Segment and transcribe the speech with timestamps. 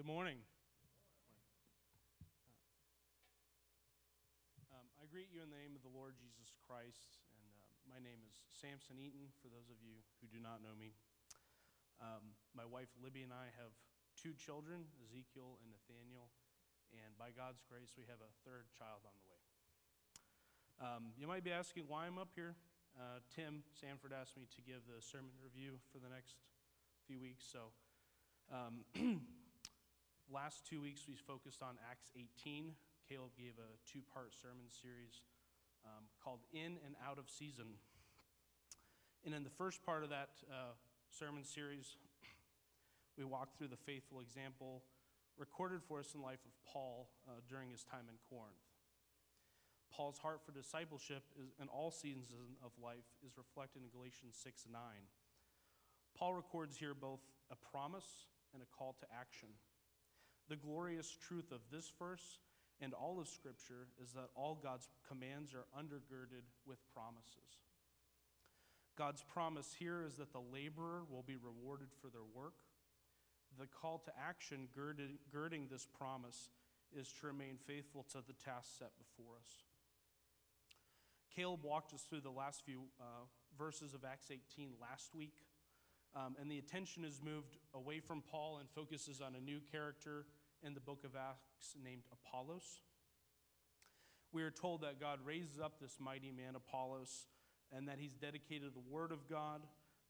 [0.00, 0.40] Good morning.
[4.72, 8.00] Um, I greet you in the name of the Lord Jesus Christ, and uh, my
[8.00, 10.96] name is Samson Eaton, for those of you who do not know me.
[12.00, 13.76] Um, my wife Libby and I have
[14.16, 16.32] two children, Ezekiel and Nathaniel,
[16.96, 19.44] and by God's grace, we have a third child on the way.
[20.80, 22.56] Um, you might be asking why I'm up here.
[22.96, 26.40] Uh, Tim Sanford asked me to give the sermon review for the next
[27.04, 27.76] few weeks, so
[28.48, 28.88] um,
[30.30, 32.70] last two weeks we focused on Acts 18.
[33.08, 35.26] Caleb gave a two part sermon series
[35.82, 37.74] um, called In and Out of Season.
[39.26, 40.78] And in the first part of that uh,
[41.10, 41.98] sermon series,
[43.18, 44.82] we walked through the faithful example
[45.36, 48.62] recorded for us in the life of Paul uh, during his time in Corinth.
[49.90, 52.30] Paul's heart for discipleship is, in all seasons
[52.62, 54.82] of life is reflected in Galatians 6 and 9.
[56.14, 57.20] Paul records here both
[57.50, 59.48] a promise and a call to action.
[60.50, 62.40] The glorious truth of this verse
[62.80, 67.62] and all of Scripture is that all God's commands are undergirded with promises.
[68.98, 72.54] God's promise here is that the laborer will be rewarded for their work.
[73.60, 76.50] The call to action girded, girding this promise
[76.92, 79.52] is to remain faithful to the task set before us.
[81.34, 83.04] Caleb walked us through the last few uh,
[83.56, 85.34] verses of Acts 18 last week.
[86.16, 90.26] Um, and the attention is moved away from Paul and focuses on a new character
[90.64, 92.82] in the book of Acts named Apollos.
[94.32, 97.26] We are told that God raises up this mighty man, Apollos,
[97.72, 99.62] and that he's dedicated the word of God,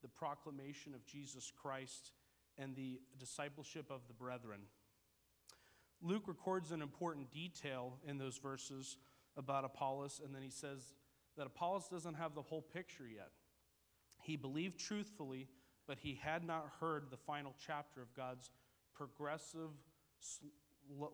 [0.02, 2.12] the proclamation of Jesus Christ,
[2.58, 4.60] and the discipleship of the brethren.
[6.02, 8.96] Luke records an important detail in those verses
[9.36, 10.94] about Apollos, and then he says
[11.36, 13.30] that Apollos doesn't have the whole picture yet.
[14.22, 15.48] He believed truthfully
[15.90, 18.52] but he had not heard the final chapter of God's
[18.94, 19.70] progressive,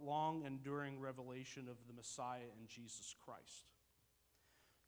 [0.03, 3.71] long enduring revelation of the Messiah in Jesus Christ.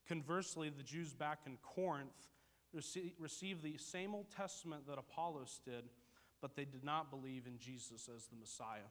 [0.08, 2.28] Conversely, the Jews back in Corinth
[2.72, 5.84] received the same Old Testament that Apollos did,
[6.40, 8.88] but they did not believe in Jesus as the Messiah.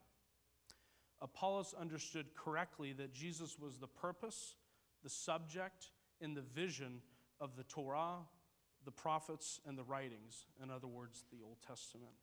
[1.21, 4.55] Apollos understood correctly that Jesus was the purpose,
[5.03, 5.87] the subject,
[6.21, 7.01] and the vision
[7.39, 8.17] of the Torah,
[8.85, 12.13] the prophets and the writings, in other words, the Old Testament.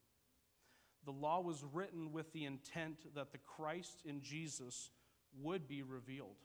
[1.05, 4.91] The law was written with the intent that the Christ in Jesus
[5.43, 6.37] would be revealed.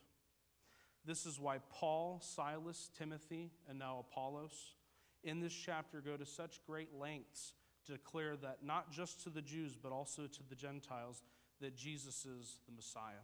[1.05, 4.75] This is why Paul, Silas, Timothy, and now Apollos
[5.23, 7.53] in this chapter go to such great lengths
[7.85, 11.23] to declare that not just to the Jews, but also to the Gentiles,
[11.61, 13.23] that Jesus is the Messiah.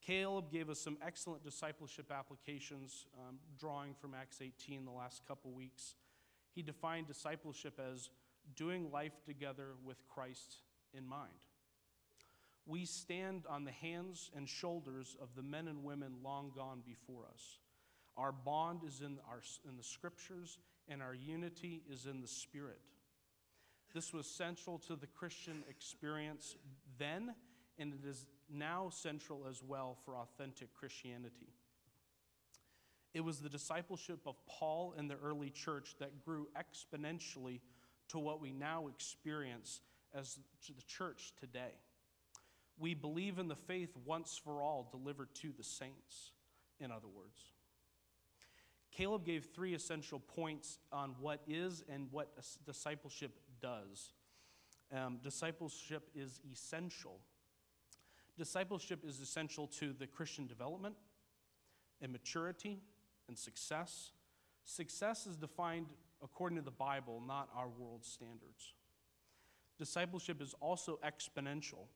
[0.00, 5.50] Caleb gave us some excellent discipleship applications, um, drawing from Acts 18 the last couple
[5.52, 5.94] weeks.
[6.54, 8.10] He defined discipleship as
[8.56, 10.56] doing life together with Christ
[10.96, 11.32] in mind.
[12.66, 17.24] We stand on the hands and shoulders of the men and women long gone before
[17.32, 17.58] us.
[18.16, 22.80] Our bond is in, our, in the scriptures, and our unity is in the spirit.
[23.92, 26.56] This was central to the Christian experience
[26.98, 27.34] then
[27.78, 31.52] and it is now central as well for authentic Christianity.
[33.12, 37.60] It was the discipleship of Paul in the early church that grew exponentially
[38.08, 39.80] to what we now experience
[40.14, 41.74] as the church today.
[42.78, 46.32] We believe in the faith once for all delivered to the saints,
[46.80, 47.40] in other words.
[48.90, 52.28] Caleb gave three essential points on what is and what
[52.64, 54.12] discipleship does.
[54.92, 57.18] Um, discipleship is essential
[58.36, 60.96] Discipleship is essential to the Christian development
[62.00, 62.80] and maturity
[63.28, 64.10] and success.
[64.64, 65.86] Success is defined
[66.24, 68.72] according to the Bible, not our world standards.
[69.78, 71.86] Discipleship is also exponential.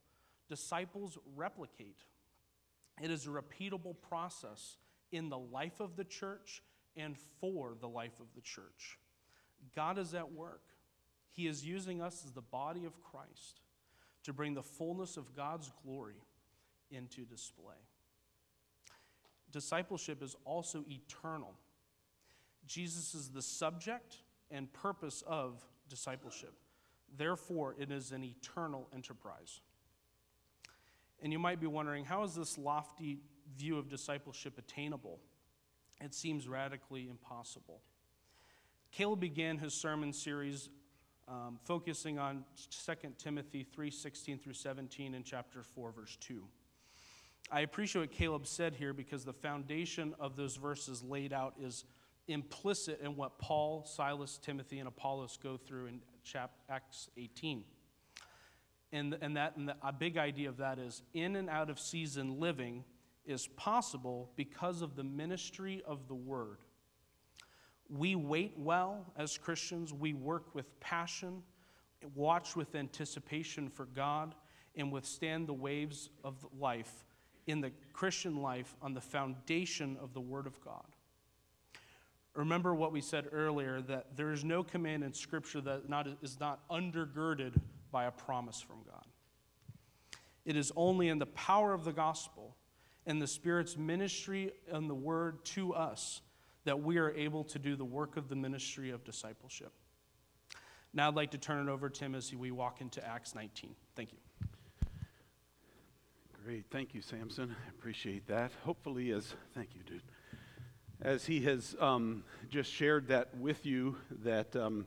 [0.49, 2.05] Disciples replicate.
[3.01, 4.77] It is a repeatable process
[5.13, 6.63] in the life of the church
[6.97, 8.99] and for the life of the church.
[9.75, 10.63] God is at work.
[11.33, 13.61] He is using us as the body of Christ
[14.25, 16.21] to bring the fullness of God's glory
[16.91, 17.77] into display.
[19.53, 21.55] Discipleship is also eternal.
[22.69, 24.19] Jesus is the subject
[24.51, 26.53] and purpose of discipleship.
[27.17, 29.61] Therefore, it is an eternal enterprise.
[31.23, 33.19] And you might be wondering how is this lofty
[33.57, 35.19] view of discipleship attainable?
[36.01, 37.81] It seems radically impossible.
[38.93, 40.69] Caleb began his sermon series
[41.27, 42.45] um, focusing on
[42.87, 46.43] 2 Timothy 3 16 through 17 in chapter 4, verse 2.
[47.51, 51.85] I appreciate what Caleb said here because the foundation of those verses laid out is
[52.29, 57.65] implicit in what Paul, Silas, Timothy, and Apollos go through in chapter Acts 18.
[58.93, 61.79] And, and, that, and the, a big idea of that is in and out of
[61.79, 62.85] season living
[63.27, 66.59] is possible because of the ministry of the word.
[67.91, 71.43] We wait well as Christians, we work with passion,
[72.15, 74.35] watch with anticipation for God,
[74.77, 77.05] and withstand the waves of life
[77.49, 80.85] in the Christian life on the foundation of the Word of God.
[82.39, 86.39] Remember what we said earlier that there is no command in Scripture that not, is
[86.39, 89.05] not undergirded by a promise from God.
[90.45, 92.55] It is only in the power of the gospel
[93.07, 96.21] and the Spirit's ministry and the Word to us
[96.63, 99.73] that we are able to do the work of the ministry of discipleship.
[100.95, 103.75] Now I'd like to turn it over to Tim as we walk into Acts 19.
[103.97, 104.19] Thank you.
[106.45, 106.67] Great.
[106.71, 107.57] Thank you, Samson.
[107.67, 108.53] I appreciate that.
[108.65, 110.03] Hopefully, as thank you, dude.
[111.01, 114.85] As he has um, just shared that with you, that um,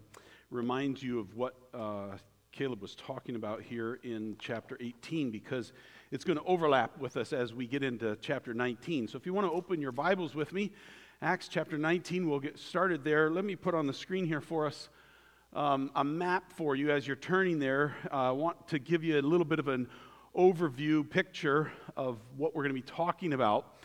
[0.50, 2.18] reminds you of what uh,
[2.52, 5.72] Caleb was talking about here in chapter 18, because
[6.12, 9.08] it's going to overlap with us as we get into chapter 19.
[9.08, 10.74] So if you want to open your Bibles with me,
[11.22, 13.32] Acts chapter 19, we'll get started there.
[13.32, 14.90] Let me put on the screen here for us
[15.54, 17.96] um, a map for you as you're turning there.
[18.12, 19.88] Uh, I want to give you a little bit of an
[20.36, 23.78] overview picture of what we're going to be talking about.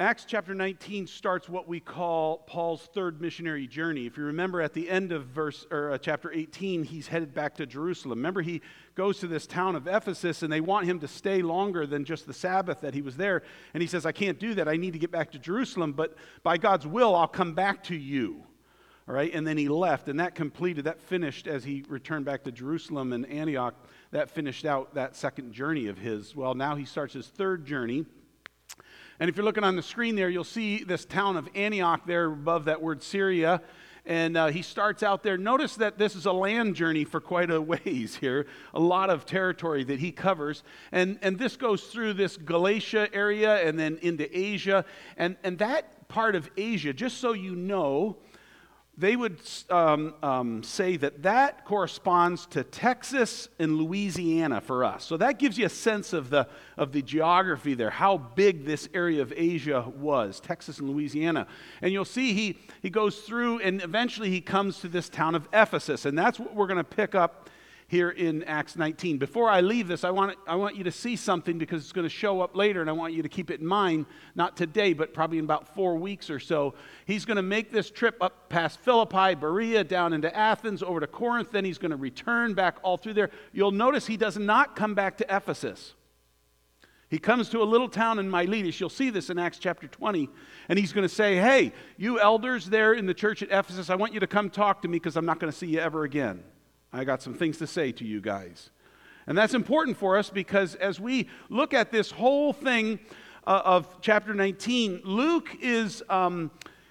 [0.00, 4.06] Acts chapter 19 starts what we call Paul's third missionary journey.
[4.06, 7.54] If you remember at the end of verse or uh, chapter 18, he's headed back
[7.56, 8.18] to Jerusalem.
[8.18, 8.62] Remember he
[8.94, 12.26] goes to this town of Ephesus and they want him to stay longer than just
[12.26, 13.42] the Sabbath that he was there,
[13.74, 14.68] and he says, "I can't do that.
[14.68, 17.94] I need to get back to Jerusalem, but by God's will I'll come back to
[17.94, 18.42] you."
[19.06, 19.30] All right?
[19.34, 23.12] And then he left and that completed, that finished as he returned back to Jerusalem
[23.12, 23.74] and Antioch
[24.12, 26.34] that finished out that second journey of his.
[26.34, 28.06] Well, now he starts his third journey.
[29.20, 32.24] And if you're looking on the screen there, you'll see this town of Antioch there
[32.24, 33.60] above that word Syria.
[34.06, 35.36] And uh, he starts out there.
[35.36, 39.26] Notice that this is a land journey for quite a ways here, a lot of
[39.26, 40.62] territory that he covers.
[40.90, 44.86] And, and this goes through this Galatia area and then into Asia.
[45.18, 48.16] And, and that part of Asia, just so you know,
[49.00, 49.38] they would
[49.70, 55.04] um, um, say that that corresponds to Texas and Louisiana for us.
[55.04, 58.90] So that gives you a sense of the, of the geography there, how big this
[58.92, 61.46] area of Asia was, Texas and Louisiana.
[61.80, 65.48] And you'll see he, he goes through and eventually he comes to this town of
[65.50, 66.04] Ephesus.
[66.04, 67.48] And that's what we're going to pick up
[67.90, 69.18] here in Acts 19.
[69.18, 72.04] Before I leave this, I want, I want you to see something because it's going
[72.04, 74.06] to show up later, and I want you to keep it in mind,
[74.36, 76.74] not today, but probably in about four weeks or so.
[77.04, 81.08] He's going to make this trip up past Philippi, Berea, down into Athens, over to
[81.08, 83.30] Corinth, then he's going to return back all through there.
[83.52, 85.94] You'll notice he does not come back to Ephesus.
[87.08, 88.78] He comes to a little town in Miletus.
[88.78, 90.28] You'll see this in Acts chapter 20.
[90.68, 93.96] And he's going to say, Hey, you elders there in the church at Ephesus, I
[93.96, 96.04] want you to come talk to me because I'm not going to see you ever
[96.04, 96.44] again.
[96.92, 98.70] I got some things to say to you guys.
[99.26, 102.98] And that's important for us because as we look at this whole thing
[103.46, 106.02] uh, of chapter 19, Luke is.
[106.08, 106.50] Um,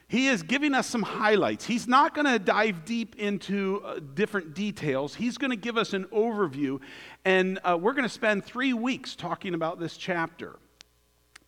[0.09, 1.65] he is giving us some highlights.
[1.65, 5.13] He's not going to dive deep into uh, different details.
[5.13, 6.79] He's going to give us an overview,
[7.25, 10.57] and uh, we're going to spend three weeks talking about this chapter.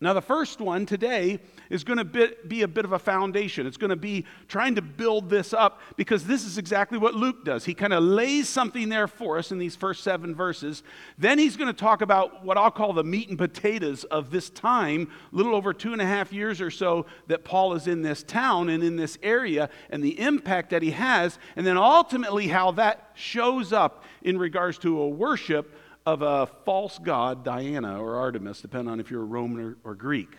[0.03, 1.39] Now, the first one today
[1.69, 3.67] is going to be a bit of a foundation.
[3.67, 7.45] It's going to be trying to build this up because this is exactly what Luke
[7.45, 7.65] does.
[7.65, 10.81] He kind of lays something there for us in these first seven verses.
[11.19, 14.49] Then he's going to talk about what I'll call the meat and potatoes of this
[14.49, 18.01] time, a little over two and a half years or so that Paul is in
[18.01, 22.47] this town and in this area, and the impact that he has, and then ultimately
[22.47, 28.15] how that shows up in regards to a worship of a false god, Diana or
[28.15, 30.35] Artemis, depending on if you're a Roman or, or Greek.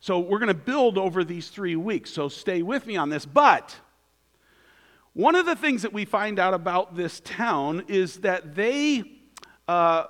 [0.00, 3.26] So we're going to build over these three weeks, so stay with me on this.
[3.26, 3.76] But
[5.14, 9.02] one of the things that we find out about this town is that they,
[9.66, 10.04] uh,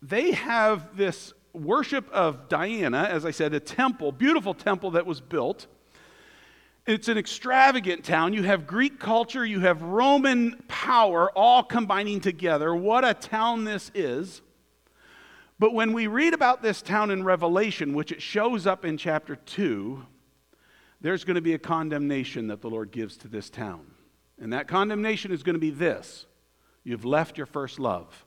[0.00, 5.20] they have this worship of Diana, as I said, a temple, beautiful temple that was
[5.20, 5.66] built.
[6.86, 8.34] It's an extravagant town.
[8.34, 12.74] You have Greek culture, you have Roman power all combining together.
[12.74, 14.42] What a town this is.
[15.58, 19.36] But when we read about this town in Revelation, which it shows up in chapter
[19.36, 20.04] 2,
[21.00, 23.86] there's going to be a condemnation that the Lord gives to this town.
[24.38, 26.26] And that condemnation is going to be this
[26.82, 28.26] you've left your first love.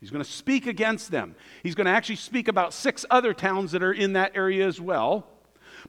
[0.00, 1.34] He's going to speak against them.
[1.62, 4.80] He's going to actually speak about six other towns that are in that area as
[4.80, 5.26] well.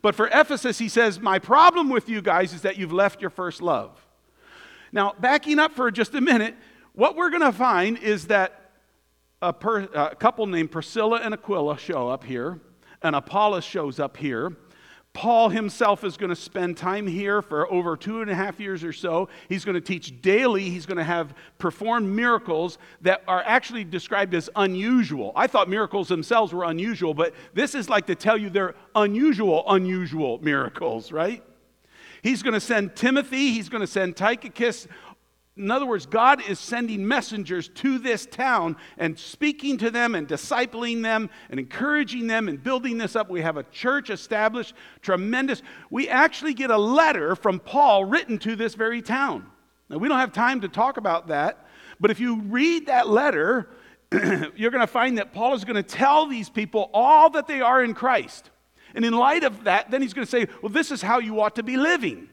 [0.01, 3.29] But for Ephesus, he says, My problem with you guys is that you've left your
[3.29, 4.05] first love.
[4.91, 6.55] Now, backing up for just a minute,
[6.93, 8.71] what we're going to find is that
[9.41, 12.59] a, per, a couple named Priscilla and Aquila show up here,
[13.01, 14.55] and Apollos shows up here.
[15.13, 18.83] Paul himself is going to spend time here for over two and a half years
[18.83, 19.29] or so.
[19.49, 20.69] He's going to teach daily.
[20.69, 25.31] He's going to have performed miracles that are actually described as unusual.
[25.35, 29.63] I thought miracles themselves were unusual, but this is like to tell you they're unusual,
[29.67, 31.43] unusual miracles, right?
[32.21, 34.87] He's going to send Timothy, he's going to send Tychicus
[35.57, 40.27] in other words, God is sending messengers to this town and speaking to them and
[40.27, 43.29] discipling them and encouraging them and building this up.
[43.29, 45.61] We have a church established, tremendous.
[45.89, 49.45] We actually get a letter from Paul written to this very town.
[49.89, 51.65] Now, we don't have time to talk about that,
[51.99, 53.69] but if you read that letter,
[54.55, 57.61] you're going to find that Paul is going to tell these people all that they
[57.61, 58.51] are in Christ.
[58.93, 61.41] And in light of that, then he's going to say, well, this is how you
[61.41, 62.29] ought to be living.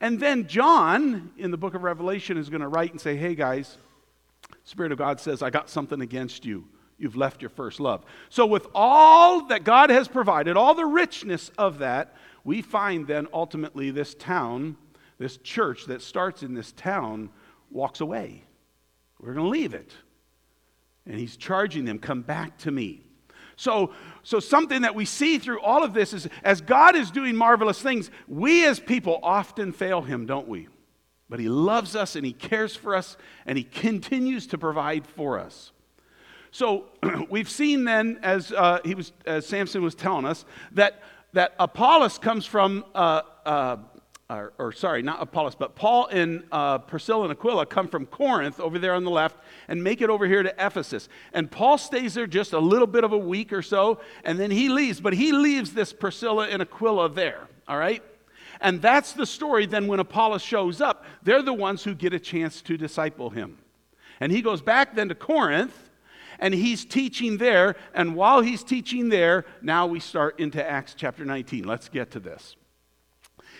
[0.00, 3.34] And then John, in the book of Revelation, is going to write and say, hey
[3.34, 3.78] guys,
[4.64, 6.66] Spirit of God says, I got something against you.
[6.98, 8.04] You've left your first love.
[8.28, 13.26] So, with all that God has provided, all the richness of that, we find then
[13.32, 14.76] ultimately this town,
[15.18, 17.30] this church that starts in this town,
[17.70, 18.44] walks away.
[19.18, 19.92] We're going to leave it.
[21.06, 23.03] And he's charging them, come back to me.
[23.56, 23.92] So,
[24.22, 27.80] so something that we see through all of this is as God is doing marvelous
[27.80, 30.68] things, we as people often fail him, don't we?
[31.28, 35.38] But he loves us and he cares for us and he continues to provide for
[35.38, 35.72] us.
[36.50, 36.86] So
[37.30, 41.02] we've seen then, as uh, he was, as Samson was telling us, that
[41.34, 43.76] that Apollos comes from uh, uh,
[44.30, 48.58] or, or, sorry, not Apollos, but Paul and uh, Priscilla and Aquila come from Corinth
[48.58, 49.36] over there on the left
[49.68, 51.10] and make it over here to Ephesus.
[51.34, 54.50] And Paul stays there just a little bit of a week or so, and then
[54.50, 54.98] he leaves.
[54.98, 58.02] But he leaves this Priscilla and Aquila there, all right?
[58.62, 61.04] And that's the story then when Apollos shows up.
[61.22, 63.58] They're the ones who get a chance to disciple him.
[64.20, 65.90] And he goes back then to Corinth,
[66.38, 67.76] and he's teaching there.
[67.92, 71.64] And while he's teaching there, now we start into Acts chapter 19.
[71.64, 72.56] Let's get to this.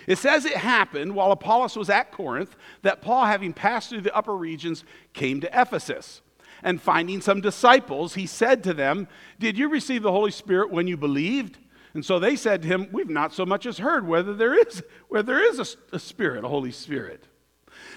[0.07, 4.15] It says it happened while Apollos was at Corinth that Paul, having passed through the
[4.15, 6.21] upper regions, came to Ephesus.
[6.63, 9.09] And finding some disciples, he said to them,
[9.39, 11.59] Did you receive the Holy Spirit when you believed?
[11.93, 14.83] And so they said to him, We've not so much as heard whether there is,
[15.09, 17.27] whether there is a, a Spirit, a Holy Spirit.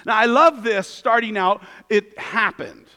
[0.06, 2.88] Now, I love this starting out, it happened.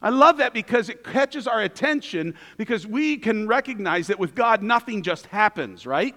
[0.00, 4.62] I love that because it catches our attention because we can recognize that with God,
[4.62, 6.16] nothing just happens, right?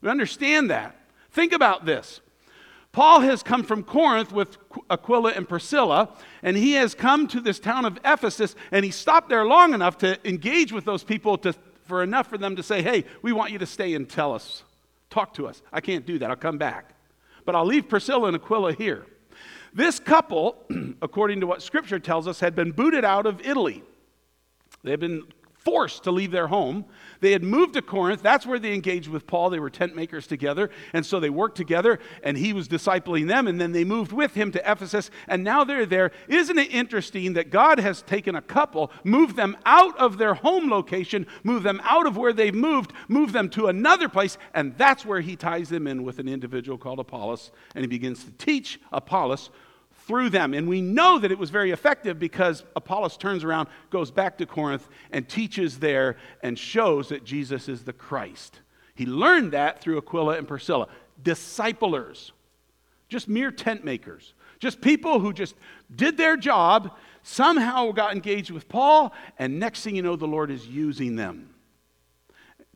[0.00, 0.96] We understand that.
[1.30, 2.20] Think about this.
[2.92, 4.58] Paul has come from Corinth with
[4.88, 6.08] Aquila and Priscilla,
[6.42, 9.98] and he has come to this town of Ephesus, and he stopped there long enough
[9.98, 13.52] to engage with those people to, for enough for them to say, Hey, we want
[13.52, 14.64] you to stay and tell us,
[15.08, 15.62] talk to us.
[15.72, 16.30] I can't do that.
[16.30, 16.94] I'll come back.
[17.44, 19.06] But I'll leave Priscilla and Aquila here.
[19.72, 20.56] This couple,
[21.02, 23.84] according to what Scripture tells us, had been booted out of Italy.
[24.82, 25.22] They've been
[25.64, 26.84] forced to leave their home.
[27.20, 28.22] They had moved to Corinth.
[28.22, 29.50] That's where they engaged with Paul.
[29.50, 30.70] They were tent makers together.
[30.92, 33.46] And so they worked together, and he was discipling them.
[33.46, 35.10] And then they moved with him to Ephesus.
[35.28, 36.12] And now they're there.
[36.28, 40.70] Isn't it interesting that God has taken a couple, moved them out of their home
[40.70, 45.04] location, moved them out of where they've moved, moved them to another place, and that's
[45.04, 47.50] where he ties them in with an individual called Apollos.
[47.74, 49.50] And he begins to teach Apollos
[50.06, 50.54] through them.
[50.54, 54.46] And we know that it was very effective because Apollos turns around, goes back to
[54.46, 58.60] Corinth, and teaches there and shows that Jesus is the Christ.
[58.94, 60.88] He learned that through Aquila and Priscilla,
[61.22, 62.32] disciplers,
[63.08, 65.54] just mere tent makers, just people who just
[65.94, 70.50] did their job, somehow got engaged with Paul, and next thing you know, the Lord
[70.50, 71.54] is using them.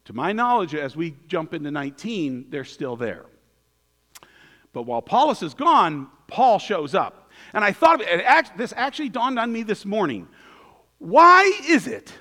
[0.06, 3.26] To my knowledge, as we jump into 19, they're still there.
[4.74, 7.30] But while Apollos is gone, Paul shows up.
[7.54, 10.28] And I thought of it, and this actually dawned on me this morning.
[10.98, 12.12] Why is it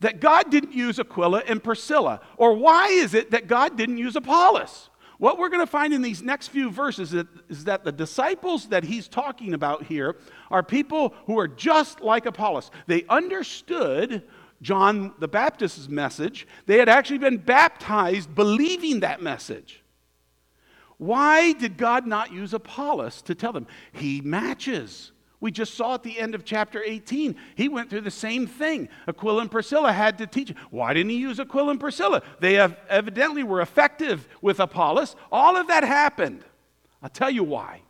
[0.00, 2.20] that God didn't use Aquila and Priscilla?
[2.36, 4.88] Or why is it that God didn't use Apollos?
[5.18, 7.12] What we're going to find in these next few verses
[7.48, 10.16] is that the disciples that he's talking about here
[10.50, 12.70] are people who are just like Apollos.
[12.86, 14.22] They understood
[14.62, 19.82] John the Baptist's message, they had actually been baptized believing that message.
[20.98, 23.66] Why did God not use Apollos to tell them?
[23.92, 25.12] He matches.
[25.40, 28.88] We just saw at the end of chapter 18, he went through the same thing.
[29.06, 30.52] Aquila and Priscilla had to teach.
[30.70, 32.22] Why didn't he use Aquila and Priscilla?
[32.40, 35.14] They evidently were effective with Apollos.
[35.30, 36.44] All of that happened.
[37.00, 37.82] I'll tell you why.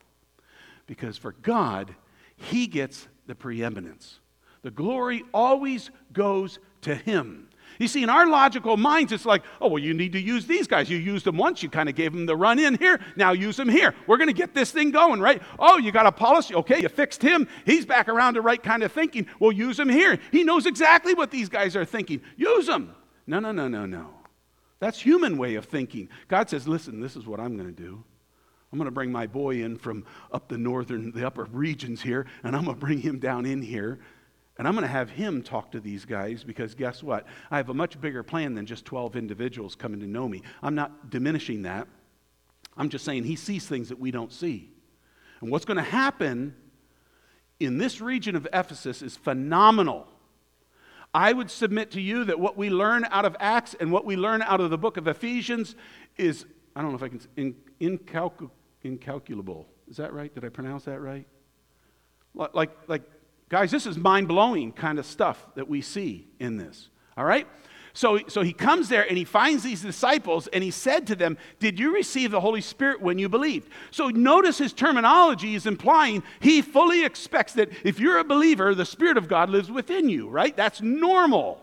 [0.86, 1.94] Because for God,
[2.36, 4.20] he gets the preeminence.
[4.60, 7.47] The glory always goes to him.
[7.78, 10.66] You see, in our logical minds, it's like, oh, well, you need to use these
[10.66, 10.90] guys.
[10.90, 13.00] You used them once, you kind of gave them the run in here.
[13.16, 13.94] Now use them here.
[14.06, 15.40] We're going to get this thing going, right?
[15.58, 16.50] Oh, you got Apollos.
[16.50, 17.48] Okay, you fixed him.
[17.64, 19.26] He's back around to right kind of thinking.
[19.38, 20.18] We'll use him here.
[20.32, 22.20] He knows exactly what these guys are thinking.
[22.36, 22.94] Use them.
[23.26, 24.14] No, no, no, no, no.
[24.80, 26.08] That's human way of thinking.
[26.28, 28.02] God says, listen, this is what I'm going to do.
[28.72, 32.26] I'm going to bring my boy in from up the northern, the upper regions here,
[32.42, 33.98] and I'm going to bring him down in here.
[34.58, 37.26] And I'm going to have him talk to these guys because guess what?
[37.50, 40.42] I have a much bigger plan than just 12 individuals coming to know me.
[40.62, 41.86] I'm not diminishing that.
[42.76, 44.72] I'm just saying he sees things that we don't see.
[45.40, 46.56] And what's going to happen
[47.60, 50.08] in this region of Ephesus is phenomenal.
[51.14, 54.16] I would submit to you that what we learn out of Acts and what we
[54.16, 55.76] learn out of the book of Ephesians
[56.16, 58.50] is, I don't know if I can, in, incalcu-
[58.82, 59.68] incalculable.
[59.88, 60.34] Is that right?
[60.34, 61.26] Did I pronounce that right?
[62.34, 63.02] Like, like,
[63.48, 66.88] guys, this is mind blowing kind of stuff that we see in this.
[67.16, 67.46] All right?
[67.98, 71.36] So, so he comes there and he finds these disciples and he said to them,
[71.58, 73.70] Did you receive the Holy Spirit when you believed?
[73.90, 78.84] So notice his terminology is implying he fully expects that if you're a believer, the
[78.84, 80.56] Spirit of God lives within you, right?
[80.56, 81.60] That's normal.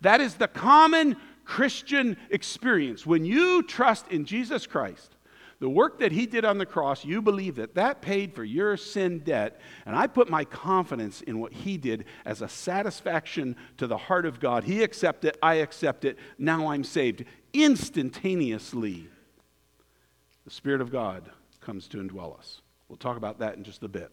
[0.00, 3.04] That is the common Christian experience.
[3.04, 5.16] When you trust in Jesus Christ,
[5.62, 8.76] the work that he did on the cross, you believe that that paid for your
[8.76, 13.86] sin debt, and I put my confidence in what he did as a satisfaction to
[13.86, 14.64] the heart of God.
[14.64, 17.26] He accepted I accept it, now I'm saved.
[17.52, 19.06] Instantaneously,
[20.44, 22.60] the Spirit of God comes to indwell us.
[22.88, 24.10] We'll talk about that in just a bit.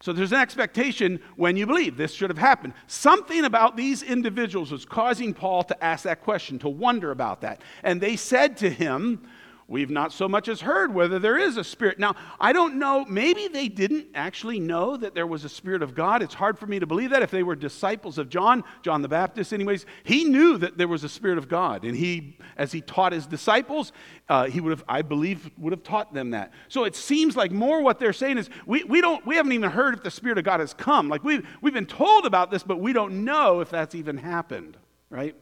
[0.00, 2.74] So there's an expectation when you believe this should have happened.
[2.88, 7.62] Something about these individuals was causing Paul to ask that question, to wonder about that.
[7.84, 9.28] And they said to him,
[9.66, 11.98] We've not so much as heard whether there is a spirit.
[11.98, 15.94] Now, I don't know, maybe they didn't actually know that there was a spirit of
[15.94, 16.22] God.
[16.22, 17.22] It's hard for me to believe that.
[17.22, 21.02] If they were disciples of John, John the Baptist, anyways, he knew that there was
[21.02, 21.84] a spirit of God.
[21.84, 23.92] And he, as he taught his disciples,
[24.28, 26.52] uh, he would have, I believe, would have taught them that.
[26.68, 29.70] So it seems like more what they're saying is we, we, don't, we haven't even
[29.70, 31.08] heard if the spirit of God has come.
[31.08, 34.76] Like we've, we've been told about this, but we don't know if that's even happened,
[35.08, 35.34] right?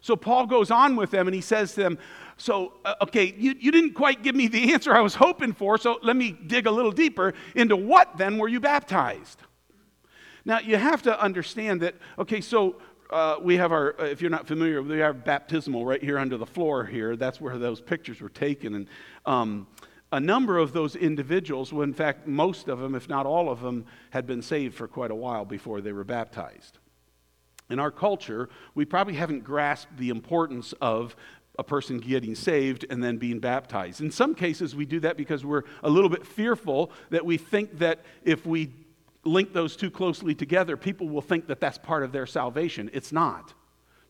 [0.00, 1.98] So Paul goes on with them and he says to them,
[2.36, 5.78] So, uh, okay, you, you didn't quite give me the answer I was hoping for,
[5.78, 7.34] so let me dig a little deeper.
[7.54, 9.42] Into what then were you baptized?
[10.44, 12.76] Now, you have to understand that, okay, so
[13.10, 16.38] uh, we have our, uh, if you're not familiar, we have baptismal right here under
[16.38, 17.14] the floor here.
[17.14, 18.74] That's where those pictures were taken.
[18.74, 18.88] And
[19.26, 19.66] um,
[20.12, 23.60] a number of those individuals, well, in fact, most of them, if not all of
[23.60, 26.79] them, had been saved for quite a while before they were baptized
[27.70, 31.16] in our culture, we probably haven't grasped the importance of
[31.58, 34.00] a person getting saved and then being baptized.
[34.00, 37.78] In some cases, we do that because we're a little bit fearful that we think
[37.78, 38.72] that if we
[39.24, 42.90] link those two closely together, people will think that that's part of their salvation.
[42.92, 43.52] It's not.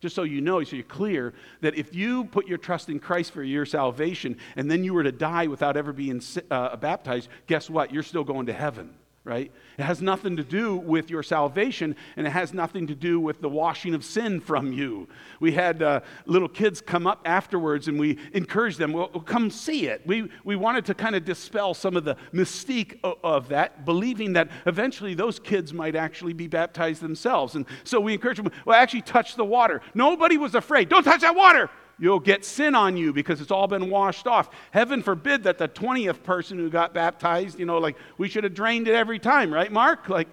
[0.01, 3.33] Just so you know, so you're clear that if you put your trust in Christ
[3.33, 7.69] for your salvation and then you were to die without ever being uh, baptized, guess
[7.69, 7.93] what?
[7.93, 9.53] You're still going to heaven right?
[9.77, 13.43] It has nothing to do with your salvation, and it has nothing to do with
[13.43, 15.09] the washing of sin from you.
[15.41, 19.89] We had uh, little kids come up afterwards, and we encouraged them, well, come see
[19.89, 20.03] it.
[20.07, 24.33] We, we wanted to kind of dispel some of the mystique of, of that, believing
[24.35, 27.57] that eventually those kids might actually be baptized themselves.
[27.57, 29.83] And so we encouraged them, well, actually touch the water.
[29.95, 30.89] Nobody was afraid.
[30.89, 31.69] Don't touch that water
[32.01, 34.51] you'll get sin on you because it's all been washed off.
[34.73, 38.55] Heaven forbid that the 20th person who got baptized, you know, like we should have
[38.55, 40.09] drained it every time, right, Mark?
[40.09, 40.29] Like,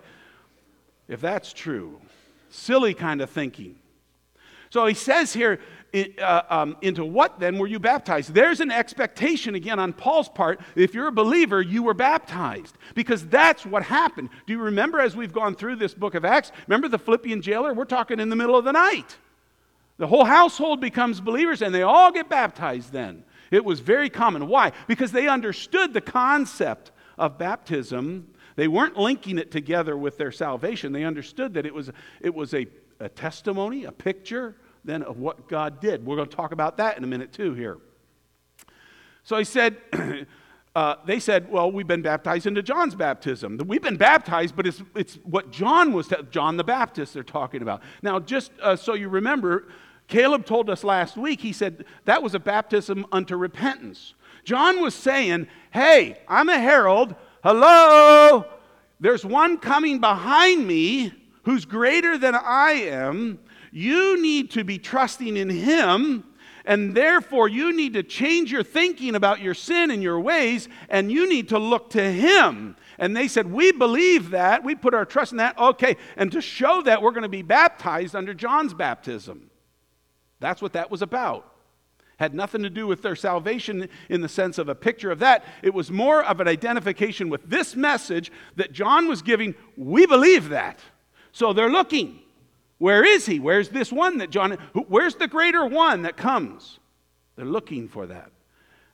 [1.08, 2.00] if that's true,
[2.50, 3.76] silly kind of thinking.
[4.70, 5.60] So he says here,
[6.22, 8.34] uh, um, into what then were you baptized?
[8.34, 10.60] There's an expectation again on Paul's part.
[10.76, 14.30] If you're a believer, you were baptized because that's what happened.
[14.46, 16.52] Do you remember as we've gone through this book of Acts?
[16.68, 17.74] Remember the Philippian jailer?
[17.74, 19.18] We're talking in the middle of the night.
[19.98, 23.24] The whole household becomes believers and they all get baptized then.
[23.52, 24.48] It was very common.
[24.48, 24.72] Why?
[24.88, 28.28] Because they understood the concept of baptism.
[28.56, 30.92] They weren't linking it together with their salvation.
[30.92, 31.90] They understood that it was,
[32.22, 32.68] it was a,
[33.00, 36.06] a testimony, a picture then of what God did.
[36.06, 37.78] We're going to talk about that in a minute too here.
[39.24, 39.78] So he said,
[40.76, 43.60] uh, they said, well, we've been baptized into John's baptism.
[43.66, 47.82] We've been baptized, but it's, it's what John was, John the Baptist they're talking about.
[48.02, 49.68] Now, just uh, so you remember,
[50.08, 54.13] Caleb told us last week, he said that was a baptism unto repentance.
[54.43, 57.15] John was saying, Hey, I'm a herald.
[57.43, 58.46] Hello.
[59.00, 63.39] There's one coming behind me who's greater than I am.
[63.72, 66.24] You need to be trusting in him.
[66.67, 71.10] And therefore, you need to change your thinking about your sin and your ways, and
[71.10, 72.76] you need to look to Him.
[73.00, 74.65] And they said, We believe that.
[74.65, 75.58] We put our trust in that.
[75.58, 75.96] Okay.
[76.17, 79.50] And to show that, we're going to be baptized under John's baptism.
[80.39, 81.54] That's what that was about.
[82.17, 85.45] Had nothing to do with their salvation in the sense of a picture of that.
[85.62, 89.54] It was more of an identification with this message that John was giving.
[89.76, 90.80] We believe that.
[91.32, 92.19] So they're looking.
[92.80, 93.39] Where is he?
[93.39, 96.80] Where's this one that John, where's the greater one that comes?
[97.36, 98.32] They're looking for that.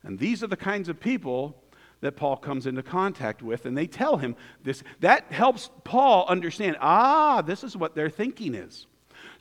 [0.03, 1.63] And these are the kinds of people
[2.01, 4.83] that Paul comes into contact with, and they tell him this.
[4.99, 8.87] That helps Paul understand ah, this is what their thinking is.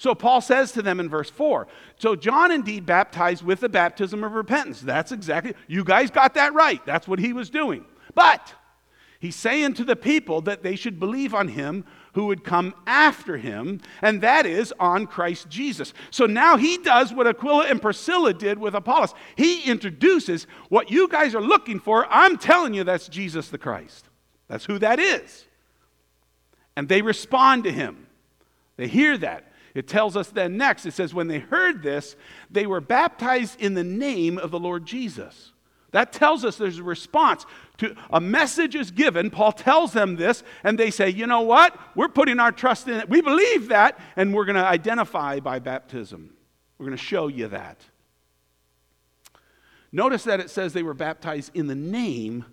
[0.02, 4.24] So Paul says to them in verse 4 So John indeed baptized with the baptism
[4.24, 4.80] of repentance.
[4.80, 6.84] That's exactly, you guys got that right.
[6.84, 7.84] That's what he was doing.
[8.12, 8.52] But
[9.20, 11.84] he's saying to the people that they should believe on him
[12.14, 15.94] who would come after him, and that is on Christ Jesus.
[16.10, 19.14] So now he does what Aquila and Priscilla did with Apollos.
[19.36, 22.08] He introduces what you guys are looking for.
[22.10, 24.08] I'm telling you, that's Jesus the Christ.
[24.48, 25.46] That's who that is.
[26.74, 28.08] And they respond to him.
[28.76, 29.51] They hear that.
[29.74, 32.16] It tells us then next, it says, when they heard this,
[32.50, 35.52] they were baptized in the name of the Lord Jesus.
[35.92, 37.44] That tells us there's a response
[37.78, 39.30] to a message is given.
[39.30, 41.78] Paul tells them this, and they say, you know what?
[41.94, 43.08] We're putting our trust in it.
[43.08, 46.34] We believe that, and we're going to identify by baptism.
[46.78, 47.80] We're going to show you that.
[49.90, 52.46] Notice that it says they were baptized in the name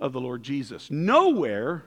[0.00, 0.90] of the Lord Jesus.
[0.90, 1.84] Nowhere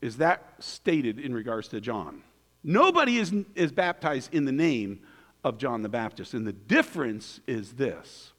[0.00, 2.22] is that stated in regards to John.
[2.64, 5.00] Nobody is, is baptized in the name
[5.44, 6.34] of John the Baptist.
[6.34, 8.32] And the difference is this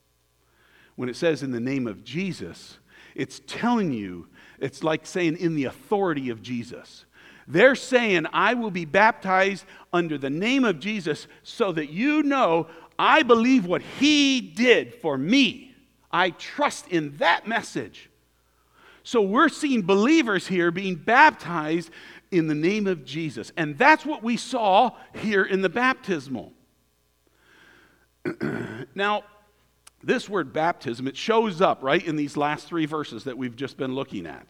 [0.95, 2.77] when it says in the name of Jesus,
[3.15, 4.27] it's telling you,
[4.59, 7.05] it's like saying in the authority of Jesus.
[7.47, 12.67] They're saying, I will be baptized under the name of Jesus so that you know
[12.97, 15.75] I believe what he did for me.
[16.11, 18.09] I trust in that message.
[19.03, 21.89] So we're seeing believers here being baptized
[22.33, 23.51] in the name of Jesus.
[23.55, 26.51] And that's what we saw here in the baptismal.
[28.95, 29.23] now,
[30.03, 33.77] this word baptism, it shows up right in these last three verses that we've just
[33.77, 34.47] been looking at.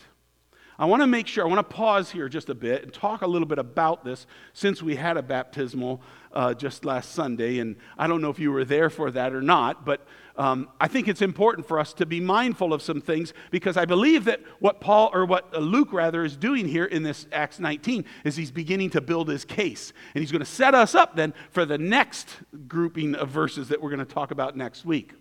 [0.79, 3.21] I want to make sure, I want to pause here just a bit and talk
[3.21, 7.59] a little bit about this since we had a baptismal uh, just last Sunday.
[7.59, 10.87] And I don't know if you were there for that or not, but um, I
[10.87, 14.41] think it's important for us to be mindful of some things because I believe that
[14.59, 18.49] what Paul, or what Luke rather, is doing here in this Acts 19 is he's
[18.49, 19.93] beginning to build his case.
[20.15, 22.29] And he's going to set us up then for the next
[22.67, 25.13] grouping of verses that we're going to talk about next week.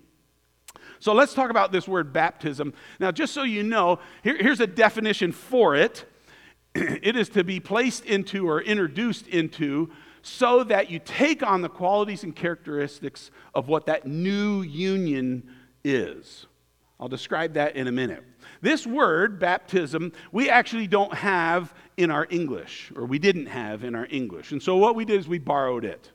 [0.99, 2.73] So let's talk about this word baptism.
[2.99, 6.07] Now, just so you know, here, here's a definition for it
[6.75, 9.91] it is to be placed into or introduced into
[10.23, 15.49] so that you take on the qualities and characteristics of what that new union
[15.85, 16.47] is.
[17.01, 18.23] I'll describe that in a minute.
[18.61, 23.97] This word, baptism, we actually don't have in our English, or we didn't have in
[23.97, 24.53] our English.
[24.53, 26.12] And so what we did is we borrowed it.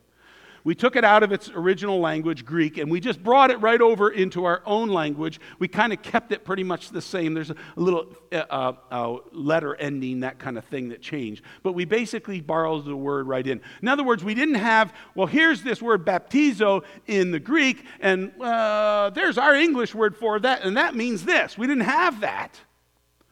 [0.68, 3.80] We took it out of its original language, Greek, and we just brought it right
[3.80, 5.40] over into our own language.
[5.58, 7.32] We kind of kept it pretty much the same.
[7.32, 11.42] There's a, little uh, uh, letter ending, that kind of thing that changed.
[11.62, 13.62] But we basically borrowed the word right in.
[13.80, 18.30] In other words, we didn't have, well, here's this word baptizo in the Greek, and
[18.38, 21.56] uh, there's our English word for that, and that means this.
[21.56, 22.60] We didn't have that.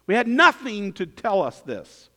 [0.06, 2.08] We had nothing to tell us this.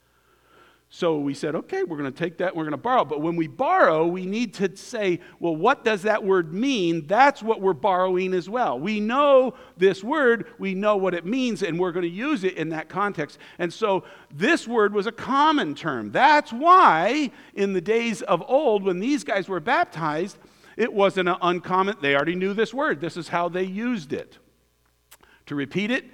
[0.92, 3.06] So we said, okay, we're going to take that, we're going to borrow.
[3.06, 7.06] But when we borrow, we need to say, well, what does that word mean?
[7.06, 8.80] That's what we're borrowing as well.
[8.80, 12.56] We know this word, we know what it means, and we're going to use it
[12.56, 13.38] in that context.
[13.60, 16.12] And so this word was a common term.
[16.12, 20.38] That's why in the days of old, when these guys were baptized,
[20.76, 23.00] it wasn't an uncommon, they already knew this word.
[23.00, 24.40] This is how they used it.
[25.46, 26.06] To repeat it,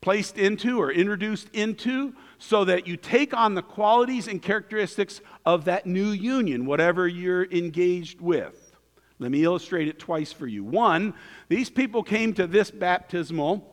[0.00, 2.14] placed into or introduced into
[2.46, 7.44] so that you take on the qualities and characteristics of that new union, whatever you're
[7.44, 8.76] engaged with.
[9.18, 10.62] Let me illustrate it twice for you.
[10.62, 11.14] One,
[11.48, 13.70] these people came to this baptismal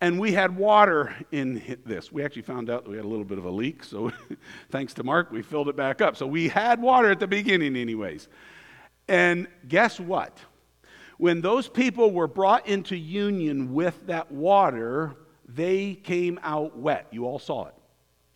[0.00, 2.12] and we had water in this.
[2.12, 4.12] We actually found out that we had a little bit of a leak, so
[4.70, 6.16] thanks to Mark, we filled it back up.
[6.16, 8.28] So we had water at the beginning, anyways.
[9.08, 10.38] And guess what?
[11.18, 15.16] When those people were brought into union with that water,
[15.48, 17.06] they came out wet.
[17.10, 17.74] You all saw it.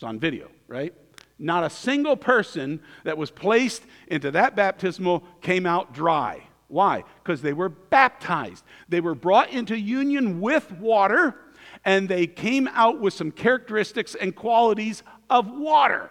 [0.01, 0.95] It's on video, right?
[1.39, 6.43] Not a single person that was placed into that baptismal came out dry.
[6.69, 7.05] Why?
[7.23, 8.65] Because they were baptized.
[8.89, 11.37] They were brought into union with water,
[11.85, 16.11] and they came out with some characteristics and qualities of water.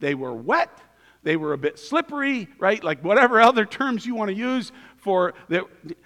[0.00, 0.78] They were wet,
[1.22, 2.84] they were a bit slippery, right?
[2.84, 5.62] Like whatever other terms you want to use for they,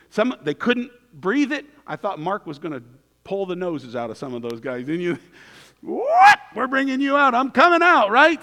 [0.09, 1.67] some they couldn't breathe it.
[1.85, 2.83] I thought Mark was going to
[3.25, 5.19] pull the noses out of some of those guys, didn't you?
[5.85, 6.39] What?
[6.55, 7.35] We're bringing you out.
[7.35, 8.43] I'm coming out, right?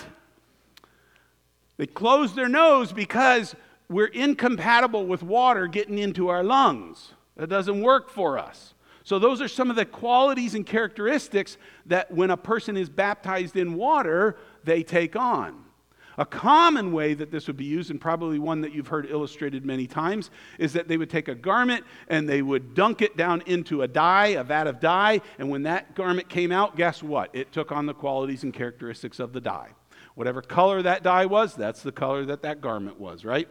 [1.78, 3.56] They close their nose because
[3.90, 7.14] we're incompatible with water getting into our lungs.
[7.38, 8.76] That doesn't work for us.
[9.04, 13.58] So, those are some of the qualities and characteristics that when a person is baptized
[13.58, 15.64] in water, they take on.
[16.18, 19.66] A common way that this would be used, and probably one that you've heard illustrated
[19.66, 23.42] many times, is that they would take a garment and they would dunk it down
[23.46, 27.30] into a dye, a vat of dye, and when that garment came out, guess what?
[27.34, 29.70] It took on the qualities and characteristics of the dye.
[30.16, 33.48] Whatever color that dye was, that's the color that that garment was, right?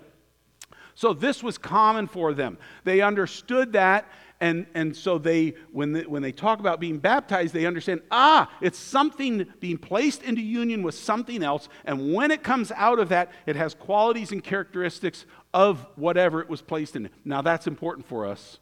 [1.01, 2.59] So this was common for them.
[2.85, 4.07] They understood that,
[4.39, 8.51] and, and so they when, they, when they talk about being baptized, they understand, ah,
[8.61, 13.09] it's something being placed into union with something else, and when it comes out of
[13.09, 17.09] that, it has qualities and characteristics of whatever it was placed in.
[17.25, 18.59] Now that's important for us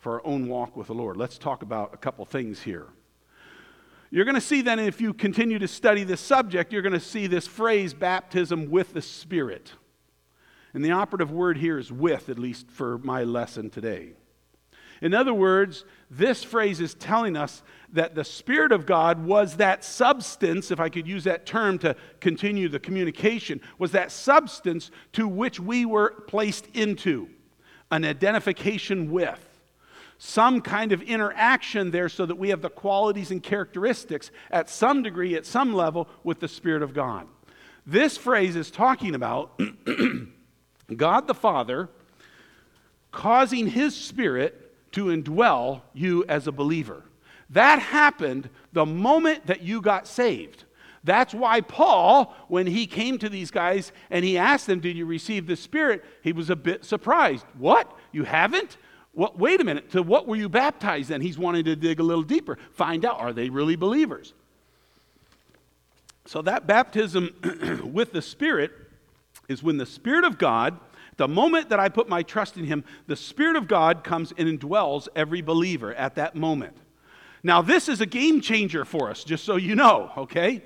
[0.00, 1.16] for our own walk with the Lord.
[1.16, 2.88] Let's talk about a couple things here.
[4.10, 6.98] You're going to see then, if you continue to study this subject, you're going to
[6.98, 9.74] see this phrase, baptism with the Spirit.
[10.74, 14.12] And the operative word here is with, at least for my lesson today.
[15.00, 19.84] In other words, this phrase is telling us that the Spirit of God was that
[19.84, 25.28] substance, if I could use that term to continue the communication, was that substance to
[25.28, 27.28] which we were placed into,
[27.90, 29.44] an identification with
[30.18, 35.02] some kind of interaction there so that we have the qualities and characteristics at some
[35.02, 37.26] degree, at some level, with the Spirit of God.
[37.86, 39.58] This phrase is talking about
[40.94, 41.88] God the Father
[43.12, 47.02] causing His Spirit to indwell you as a believer.
[47.50, 50.64] That happened the moment that you got saved.
[51.04, 55.06] That's why Paul, when he came to these guys and he asked them, Did you
[55.06, 56.04] receive the Spirit?
[56.22, 57.46] He was a bit surprised.
[57.56, 57.90] What?
[58.12, 58.76] You haven't?
[59.12, 61.20] What, wait a minute, to what were you baptized then?
[61.20, 64.32] He's wanting to dig a little deeper, find out, are they really believers?
[66.26, 67.34] So, that baptism
[67.92, 68.72] with the Spirit
[69.48, 70.78] is when the Spirit of God,
[71.16, 74.48] the moment that I put my trust in Him, the Spirit of God comes and
[74.48, 76.76] indwells every believer at that moment.
[77.42, 80.62] Now, this is a game changer for us, just so you know, okay?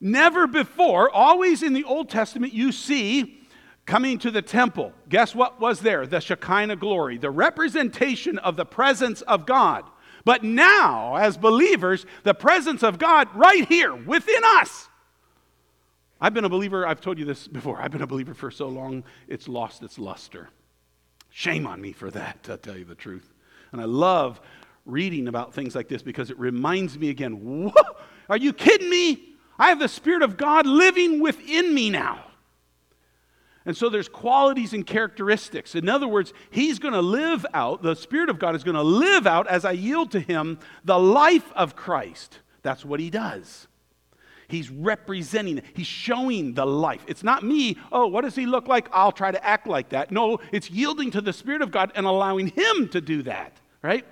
[0.00, 3.40] Never before, always in the Old Testament, you see
[3.86, 6.06] coming to the temple, guess what was there?
[6.06, 9.84] The Shekinah glory, the representation of the presence of God.
[10.24, 14.88] But now, as believers, the presence of God right here within us.
[16.20, 18.68] I've been a believer, I've told you this before, I've been a believer for so
[18.68, 20.48] long, it's lost its luster.
[21.30, 23.32] Shame on me for that, to tell you the truth.
[23.72, 24.40] And I love
[24.86, 27.96] reading about things like this because it reminds me again, Whoa,
[28.28, 29.34] are you kidding me?
[29.58, 32.24] I have the Spirit of God living within me now.
[33.66, 35.74] And so there's qualities and characteristics.
[35.74, 38.82] In other words, he's going to live out, the Spirit of God is going to
[38.82, 42.40] live out as I yield to him the life of Christ.
[42.62, 43.66] That's what he does.
[44.48, 47.04] He's representing, he's showing the life.
[47.06, 48.88] It's not me, oh, what does he look like?
[48.92, 50.10] I'll try to act like that.
[50.10, 54.04] No, it's yielding to the Spirit of God and allowing him to do that, right?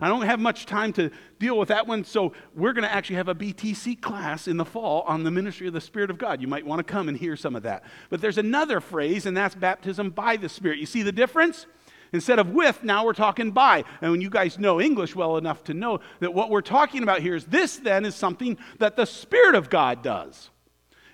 [0.00, 3.16] I don't have much time to deal with that one, so we're going to actually
[3.16, 6.40] have a BTC class in the fall on the ministry of the Spirit of God.
[6.40, 7.82] You might want to come and hear some of that.
[8.08, 10.78] But there's another phrase, and that's baptism by the Spirit.
[10.78, 11.66] You see the difference?
[12.12, 13.84] Instead of with, now we're talking by.
[14.00, 17.20] And when you guys know English well enough to know that what we're talking about
[17.20, 20.50] here is this then is something that the Spirit of God does.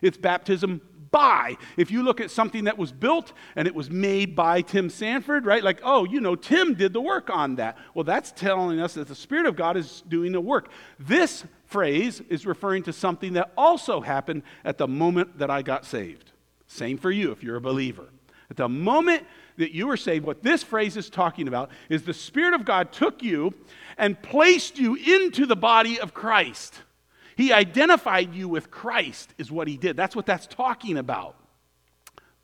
[0.03, 0.81] It's baptism
[1.11, 1.57] by.
[1.77, 5.47] If you look at something that was built and it was made by Tim Sanford,
[5.47, 5.63] right?
[5.63, 7.79] Like, oh, you know, Tim did the work on that.
[7.95, 10.71] Well, that's telling us that the Spirit of God is doing the work.
[10.99, 15.85] This phrase is referring to something that also happened at the moment that I got
[15.85, 16.33] saved.
[16.67, 18.09] Same for you if you're a believer.
[18.51, 19.25] At the moment
[19.57, 22.93] that you were saved, what this phrase is talking about is the Spirit of God
[22.93, 23.55] took you
[23.97, 26.75] and placed you into the body of Christ.
[27.37, 29.97] He identified you with Christ, is what he did.
[29.97, 31.37] That's what that's talking about.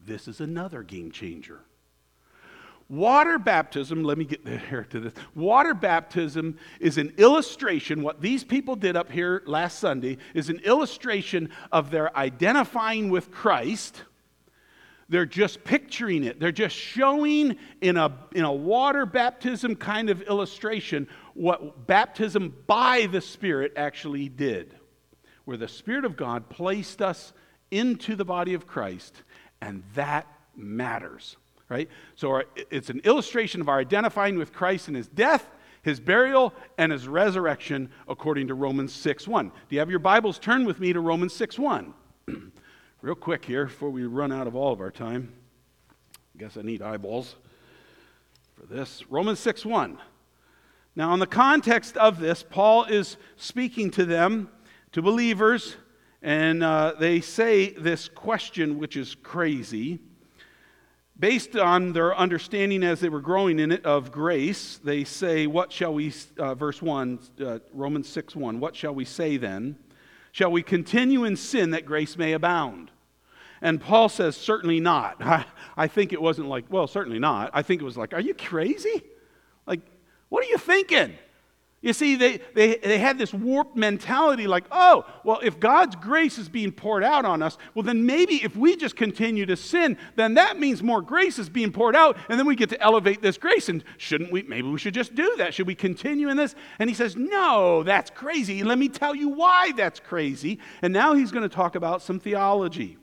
[0.04, 1.60] This is another game changer.
[2.88, 5.12] Water baptism, let me get there to this.
[5.34, 10.58] Water baptism is an illustration, what these people did up here last Sunday is an
[10.64, 14.02] illustration of their identifying with Christ.
[15.10, 16.40] They're just picturing it.
[16.40, 23.08] They're just showing in a, in a water baptism kind of illustration what baptism by
[23.10, 24.76] the Spirit actually did
[25.50, 27.32] where the Spirit of God placed us
[27.72, 29.22] into the body of Christ,
[29.60, 31.36] and that matters,
[31.68, 31.88] right?
[32.14, 35.50] So our, it's an illustration of our identifying with Christ in his death,
[35.82, 39.48] his burial, and his resurrection, according to Romans 6 1.
[39.48, 40.38] Do you have your Bibles?
[40.38, 41.94] Turn with me to Romans 6 1.
[43.02, 45.32] Real quick here before we run out of all of our time.
[46.34, 47.34] I guess I need eyeballs
[48.54, 49.02] for this.
[49.08, 49.96] Romans 6 1.
[50.94, 54.50] Now, in the context of this, Paul is speaking to them
[54.92, 55.76] to believers,
[56.20, 60.00] and uh, they say this question, which is crazy.
[61.18, 65.72] Based on their understanding as they were growing in it of grace, they say, What
[65.72, 69.78] shall we, uh, verse 1, uh, Romans 6 1, what shall we say then?
[70.32, 72.90] Shall we continue in sin that grace may abound?
[73.62, 75.16] And Paul says, Certainly not.
[75.20, 75.44] I,
[75.76, 77.50] I think it wasn't like, Well, certainly not.
[77.52, 79.02] I think it was like, Are you crazy?
[79.66, 79.80] Like,
[80.28, 81.14] what are you thinking?
[81.82, 86.36] You see, they, they, they had this warped mentality like, oh, well, if God's grace
[86.36, 89.96] is being poured out on us, well, then maybe if we just continue to sin,
[90.14, 93.22] then that means more grace is being poured out, and then we get to elevate
[93.22, 93.70] this grace.
[93.70, 94.42] And shouldn't we?
[94.42, 95.54] Maybe we should just do that.
[95.54, 96.54] Should we continue in this?
[96.78, 98.62] And he says, no, that's crazy.
[98.62, 100.58] Let me tell you why that's crazy.
[100.82, 102.98] And now he's going to talk about some theology.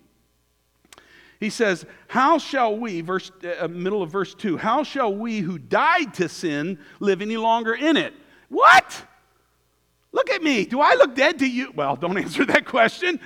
[1.39, 5.59] He says, How shall we, verse, uh, middle of verse 2, how shall we who
[5.59, 8.13] died to sin live any longer in it?
[8.49, 9.05] What?
[10.11, 10.65] Look at me.
[10.65, 11.71] Do I look dead to you?
[11.75, 13.19] Well, don't answer that question.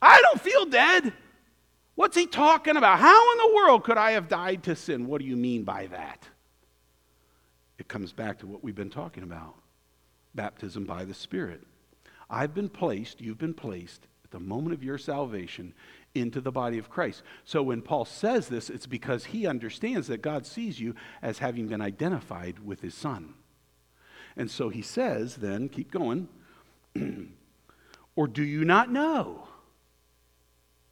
[0.00, 1.12] I don't feel dead.
[1.94, 3.00] What's he talking about?
[3.00, 5.06] How in the world could I have died to sin?
[5.06, 6.28] What do you mean by that?
[7.78, 9.54] It comes back to what we've been talking about
[10.34, 11.62] baptism by the Spirit.
[12.30, 15.74] I've been placed, you've been placed at the moment of your salvation
[16.14, 17.22] into the body of Christ.
[17.44, 21.66] So when Paul says this, it's because he understands that God sees you as having
[21.66, 23.34] been identified with his Son.
[24.38, 26.28] And so he says, then, keep going,
[28.16, 29.48] or do you not know?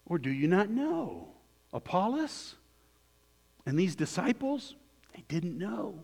[0.05, 1.29] Or do you not know?
[1.73, 2.57] Apollos
[3.65, 4.75] and these disciples,
[5.15, 5.95] they didn't know.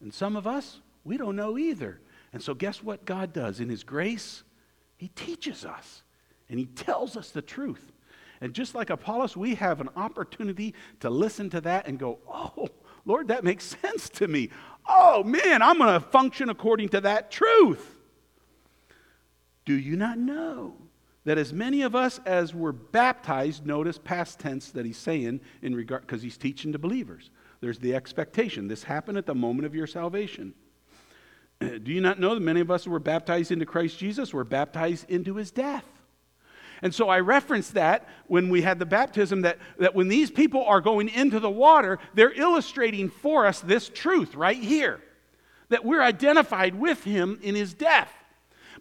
[0.00, 2.00] And some of us, we don't know either.
[2.34, 3.58] And so, guess what God does?
[3.58, 4.42] In His grace,
[4.96, 6.02] He teaches us
[6.50, 7.92] and He tells us the truth.
[8.42, 12.68] And just like Apollos, we have an opportunity to listen to that and go, oh,
[13.04, 14.50] Lord, that makes sense to me
[14.86, 17.96] oh man, I'm going to function according to that truth.
[19.64, 20.74] Do you not know
[21.24, 25.74] that as many of us as were baptized, notice past tense that he's saying in
[25.74, 27.30] regard, because he's teaching to believers.
[27.60, 28.66] There's the expectation.
[28.66, 30.54] This happened at the moment of your salvation.
[31.60, 34.44] Do you not know that many of us who were baptized into Christ Jesus were
[34.44, 35.84] baptized into his death?
[36.82, 40.64] And so I referenced that when we had the baptism that, that when these people
[40.64, 45.00] are going into the water, they're illustrating for us this truth right here
[45.68, 48.12] that we're identified with him in his death.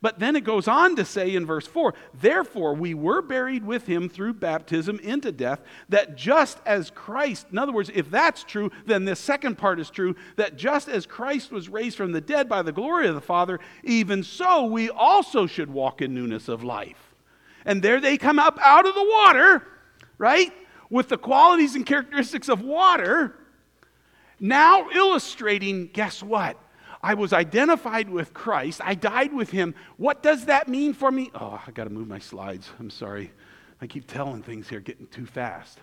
[0.02, 3.86] But then it goes on to say in verse 4 Therefore, we were buried with
[3.86, 8.72] him through baptism into death, that just as Christ, in other words, if that's true,
[8.86, 12.50] then this second part is true, that just as Christ was raised from the dead
[12.50, 16.64] by the glory of the Father, even so we also should walk in newness of
[16.64, 17.11] life.
[17.66, 19.68] And there they come up out of the water,
[20.18, 20.52] right?
[20.90, 23.36] With the qualities and characteristics of water.
[24.40, 26.58] Now illustrating, guess what?
[27.04, 28.82] I was identified with Christ.
[28.84, 29.74] I died with him.
[29.98, 31.32] What does that mean for me?
[31.34, 32.70] Oh, I got to move my slides.
[32.80, 33.32] I'm sorry.
[33.82, 35.80] I keep telling things here, getting too fast.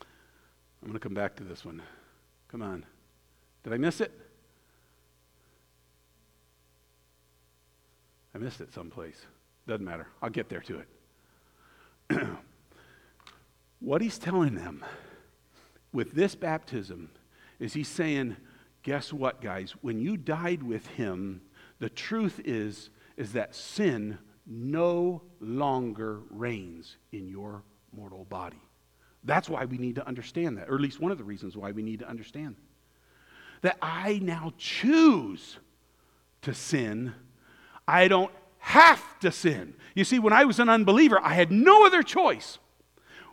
[0.00, 1.82] I'm going to come back to this one.
[2.48, 2.84] Come on.
[3.64, 4.12] Did I miss it?
[8.34, 9.20] I missed it someplace.
[9.66, 10.08] Doesn't matter.
[10.20, 10.82] I'll get there to
[12.10, 12.18] it.
[13.80, 14.84] what he's telling them
[15.92, 17.10] with this baptism
[17.58, 18.36] is he's saying,
[18.82, 19.74] guess what, guys?
[19.80, 21.40] When you died with him,
[21.78, 27.62] the truth is, is that sin no longer reigns in your
[27.96, 28.60] mortal body.
[29.22, 31.70] That's why we need to understand that, or at least one of the reasons why
[31.72, 32.56] we need to understand
[33.62, 35.56] that I now choose
[36.42, 37.14] to sin.
[37.88, 38.30] I don't
[38.64, 39.74] have to sin.
[39.94, 42.58] You see, when I was an unbeliever, I had no other choice.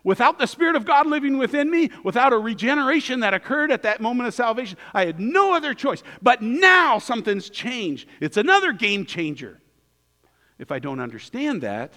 [0.03, 4.01] Without the Spirit of God living within me, without a regeneration that occurred at that
[4.01, 6.03] moment of salvation, I had no other choice.
[6.21, 8.09] But now something's changed.
[8.19, 9.61] It's another game changer.
[10.59, 11.93] If I don't understand that,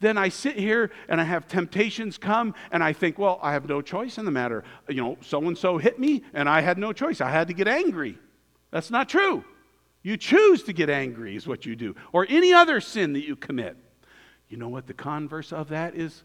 [0.00, 3.68] then I sit here and I have temptations come and I think, well, I have
[3.68, 4.64] no choice in the matter.
[4.88, 7.20] You know, so and so hit me and I had no choice.
[7.20, 8.18] I had to get angry.
[8.70, 9.44] That's not true.
[10.02, 13.36] You choose to get angry, is what you do, or any other sin that you
[13.36, 13.76] commit.
[14.48, 16.24] You know what the converse of that is?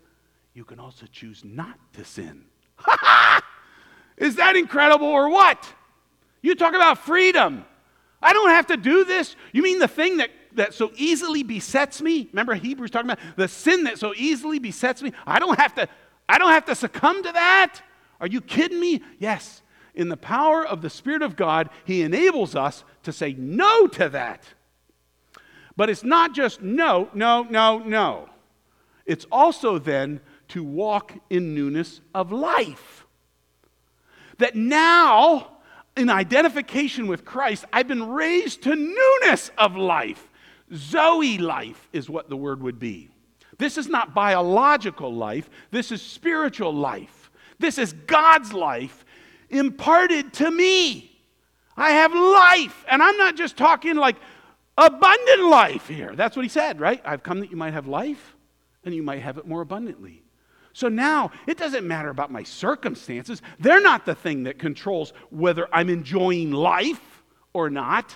[0.53, 2.45] You can also choose not to sin.
[4.17, 5.71] is that incredible or what?
[6.41, 7.65] You talk about freedom.
[8.21, 9.35] I don't have to do this.
[9.53, 12.27] You mean the thing that, that so easily besets me?
[12.31, 15.13] Remember Hebrews talking about the sin that so easily besets me?
[15.27, 15.87] I don't have to,
[16.27, 17.81] I don't have to succumb to that.
[18.19, 19.03] Are you kidding me?
[19.19, 19.61] Yes
[19.97, 24.07] in the power of the Spirit of God, He enables us to say no to
[24.09, 24.43] that.
[25.75, 28.29] But it's not just no, no, no, no.
[29.05, 33.05] It's also then to walk in newness of life.
[34.37, 35.57] That now,
[35.95, 40.29] in identification with Christ, I've been raised to newness of life.
[40.73, 43.09] Zoe life is what the word would be.
[43.57, 47.31] This is not biological life, this is spiritual life.
[47.59, 49.03] This is God's life
[49.49, 51.11] imparted to me.
[51.75, 52.85] I have life.
[52.89, 54.17] And I'm not just talking like
[54.77, 56.15] abundant life here.
[56.15, 57.01] That's what he said, right?
[57.05, 58.35] I've come that you might have life
[58.83, 60.23] and you might have it more abundantly.
[60.73, 63.41] So now it doesn't matter about my circumstances.
[63.59, 67.23] They're not the thing that controls whether I'm enjoying life
[67.53, 68.15] or not.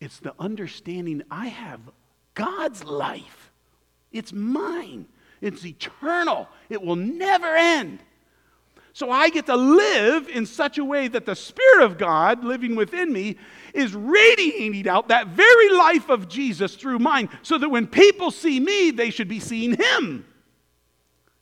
[0.00, 1.80] It's the understanding I have
[2.34, 3.50] God's life.
[4.12, 5.06] It's mine,
[5.40, 8.00] it's eternal, it will never end.
[8.94, 12.76] So I get to live in such a way that the Spirit of God living
[12.76, 13.36] within me
[13.74, 18.60] is radiating out that very life of Jesus through mine, so that when people see
[18.60, 20.24] me, they should be seeing Him.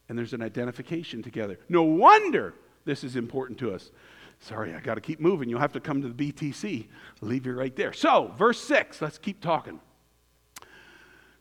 [0.09, 1.59] And there's an identification together.
[1.68, 2.55] No wonder
[2.86, 3.90] this is important to us.
[4.40, 5.50] Sorry, I got to keep moving.
[5.50, 6.86] You'll have to come to the BTC.
[7.22, 7.92] I'll leave you right there.
[7.92, 9.78] So, verse 6, let's keep talking.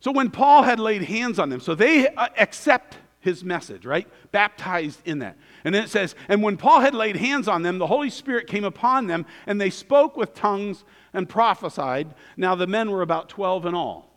[0.02, 4.08] So, when Paul had laid hands on them, so they uh, accept his message, right?
[4.32, 5.38] Baptized in that.
[5.64, 8.48] And then it says, And when Paul had laid hands on them, the Holy Spirit
[8.48, 12.14] came upon them, and they spoke with tongues and prophesied.
[12.36, 14.10] Now, the men were about 12 in all.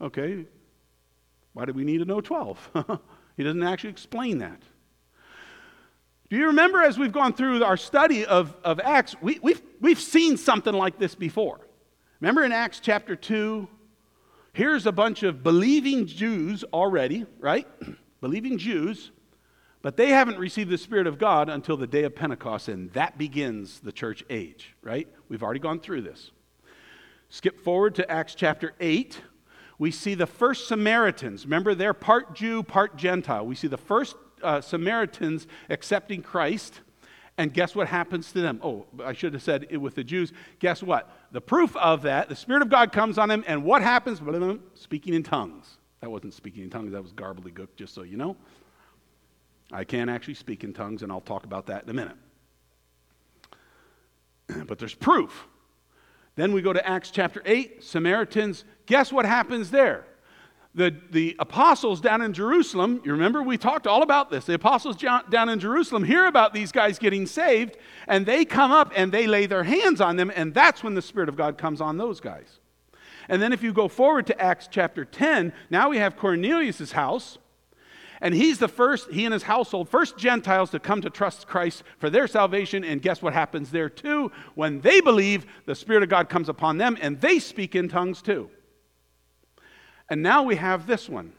[0.00, 0.46] Okay,
[1.52, 2.70] why do we need to know 12?
[3.36, 4.62] he doesn't actually explain that.
[6.30, 10.00] Do you remember as we've gone through our study of, of Acts, we, we've, we've
[10.00, 11.60] seen something like this before.
[12.20, 13.66] Remember in Acts chapter 2,
[14.58, 17.64] here's a bunch of believing Jews already, right?
[18.20, 19.12] believing Jews,
[19.82, 23.16] but they haven't received the Spirit of God until the day of Pentecost, and that
[23.16, 25.06] begins the church age, right?
[25.28, 26.32] We've already gone through this.
[27.28, 29.20] Skip forward to Acts chapter 8.
[29.78, 31.44] We see the first Samaritans.
[31.44, 33.46] Remember, they're part Jew, part Gentile.
[33.46, 36.80] We see the first uh, Samaritans accepting Christ.
[37.38, 38.60] And guess what happens to them?
[38.64, 40.32] Oh, I should have said it with the Jews.
[40.58, 41.08] Guess what?
[41.30, 44.20] The proof of that, the Spirit of God comes on them, and what happens?
[44.74, 45.78] Speaking in tongues.
[46.00, 48.36] That wasn't speaking in tongues, that was gobbledygook, just so you know.
[49.72, 52.16] I can't actually speak in tongues, and I'll talk about that in a minute.
[54.66, 55.46] but there's proof.
[56.34, 58.64] Then we go to Acts chapter 8, Samaritans.
[58.86, 60.06] Guess what happens there?
[60.74, 64.44] The, the apostles down in Jerusalem, you remember we talked all about this.
[64.44, 68.92] The apostles down in Jerusalem hear about these guys getting saved, and they come up
[68.94, 71.80] and they lay their hands on them, and that's when the Spirit of God comes
[71.80, 72.60] on those guys.
[73.28, 77.38] And then if you go forward to Acts chapter 10, now we have Cornelius' house,
[78.20, 81.82] and he's the first, he and his household, first Gentiles to come to trust Christ
[81.98, 82.84] for their salvation.
[82.84, 84.32] And guess what happens there too?
[84.54, 88.20] When they believe, the Spirit of God comes upon them, and they speak in tongues
[88.20, 88.50] too.
[90.08, 91.32] And now we have this one.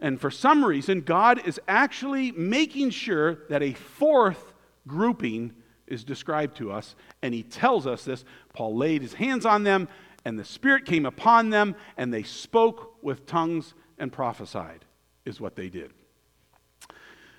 [0.00, 4.52] And for some reason, God is actually making sure that a fourth
[4.86, 5.54] grouping
[5.86, 6.94] is described to us.
[7.22, 8.24] And he tells us this.
[8.52, 9.88] Paul laid his hands on them,
[10.24, 14.84] and the Spirit came upon them, and they spoke with tongues and prophesied,
[15.24, 15.92] is what they did.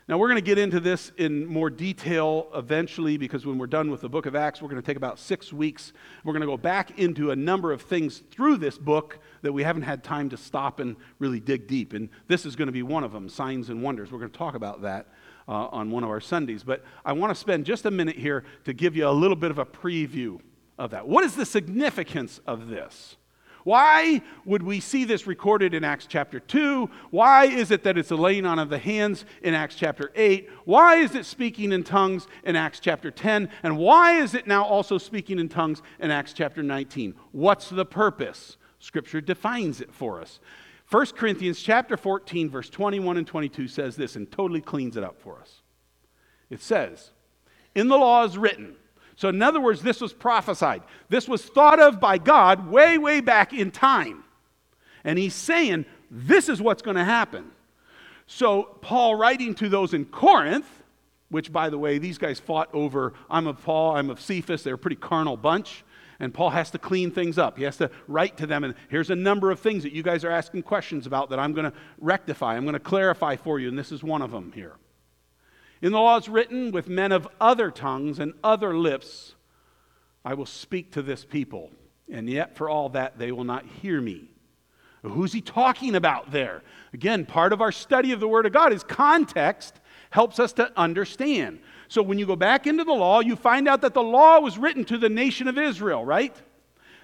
[0.08, 3.90] Now, we're going to get into this in more detail eventually because when we're done
[3.90, 5.94] with the book of Acts, we're going to take about six weeks.
[6.24, 9.64] We're going to go back into a number of things through this book that we
[9.64, 11.94] haven't had time to stop and really dig deep.
[11.94, 14.12] And this is going to be one of them signs and wonders.
[14.12, 15.08] We're going to talk about that
[15.48, 16.64] uh, on one of our Sundays.
[16.64, 19.50] But I want to spend just a minute here to give you a little bit
[19.50, 20.40] of a preview
[20.78, 21.08] of that.
[21.08, 23.18] What is the significance of this?
[23.66, 26.88] Why would we see this recorded in Acts chapter 2?
[27.10, 30.48] Why is it that it's laying on of the hands in Acts chapter 8?
[30.66, 33.50] Why is it speaking in tongues in Acts chapter 10?
[33.64, 37.16] And why is it now also speaking in tongues in Acts chapter 19?
[37.32, 38.58] What's the purpose?
[38.78, 40.40] Scripture defines it for us.
[40.92, 45.20] 1 Corinthians chapter 14 verse 21 and 22 says this and totally cleans it up
[45.20, 45.64] for us.
[46.52, 47.10] It says,
[47.74, 48.76] "In the law is written,
[49.16, 50.84] so, in other words, this was prophesied.
[51.08, 54.24] This was thought of by God way, way back in time.
[55.04, 57.52] And he's saying, this is what's going to happen.
[58.28, 60.68] So, Paul writing to those in Corinth,
[61.30, 64.64] which, by the way, these guys fought over, I'm of Paul, I'm of Cephas.
[64.64, 65.84] They're a pretty carnal bunch.
[66.20, 67.58] And Paul has to clean things up.
[67.58, 70.24] He has to write to them, and here's a number of things that you guys
[70.24, 72.56] are asking questions about that I'm going to rectify.
[72.56, 74.76] I'm going to clarify for you, and this is one of them here.
[75.86, 79.36] In the law it's written, with men of other tongues and other lips,
[80.26, 81.70] I will speak to this people.
[82.12, 84.32] And yet, for all that, they will not hear me.
[85.04, 86.64] Who's he talking about there?
[86.92, 89.80] Again, part of our study of the Word of God is context
[90.10, 91.60] helps us to understand.
[91.88, 94.58] So when you go back into the law, you find out that the law was
[94.58, 96.36] written to the nation of Israel, right?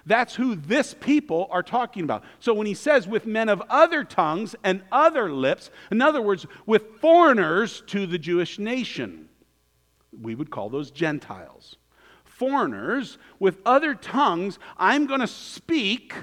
[0.04, 2.24] That's who this people are talking about.
[2.40, 6.46] So when he says with men of other tongues and other lips, in other words,
[6.66, 9.28] with foreigners to the Jewish nation,
[10.20, 11.76] we would call those Gentiles.
[12.24, 16.14] Foreigners with other tongues, I'm going to speak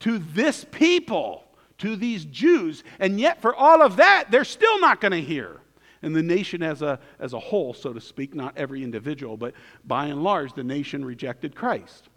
[0.00, 1.44] to this people,
[1.78, 2.82] to these Jews.
[2.98, 5.60] And yet, for all of that, they're still not going to hear.
[6.02, 9.54] And the nation as a, as a whole, so to speak, not every individual, but
[9.84, 12.08] by and large, the nation rejected Christ.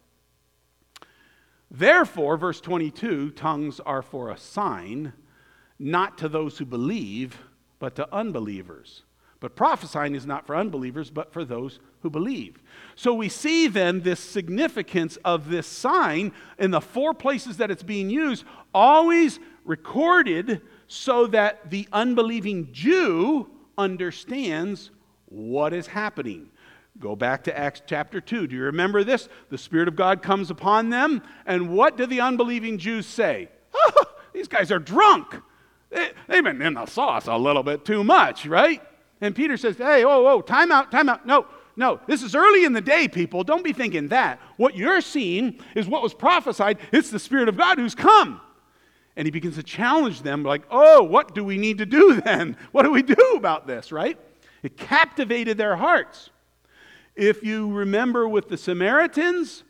[1.72, 5.14] Therefore, verse 22 tongues are for a sign,
[5.80, 7.38] not to those who believe,
[7.80, 9.04] but to unbelievers.
[9.40, 12.62] But prophesying is not for unbelievers, but for those who believe.
[12.96, 17.84] So we see then this significance of this sign in the four places that it's
[17.84, 18.44] being used,
[18.74, 24.92] always recorded so that the unbelieving Jew understands
[25.26, 26.50] what is happening.
[27.00, 28.48] Go back to Acts chapter 2.
[28.48, 29.30] Do you remember this?
[29.50, 33.50] The Spirit of God comes upon them, and what do the unbelieving Jews say?
[33.74, 35.36] Oh, these guys are drunk.
[35.90, 38.82] They, have been in the sauce a little bit too much, right?
[39.20, 41.26] And Peter says, Hey, whoa, whoa, time out, time out.
[41.26, 43.44] No, no, this is early in the day, people.
[43.44, 44.40] Don't be thinking that.
[44.58, 46.80] What you're seeing is what was prophesied.
[46.92, 48.42] It's the Spirit of God who's come.
[49.16, 52.58] And he begins to challenge them, like, oh, what do we need to do then?
[52.72, 54.18] What do we do about this, right?
[54.64, 56.31] It captivated their hearts.
[57.16, 59.64] If you remember with the Samaritans,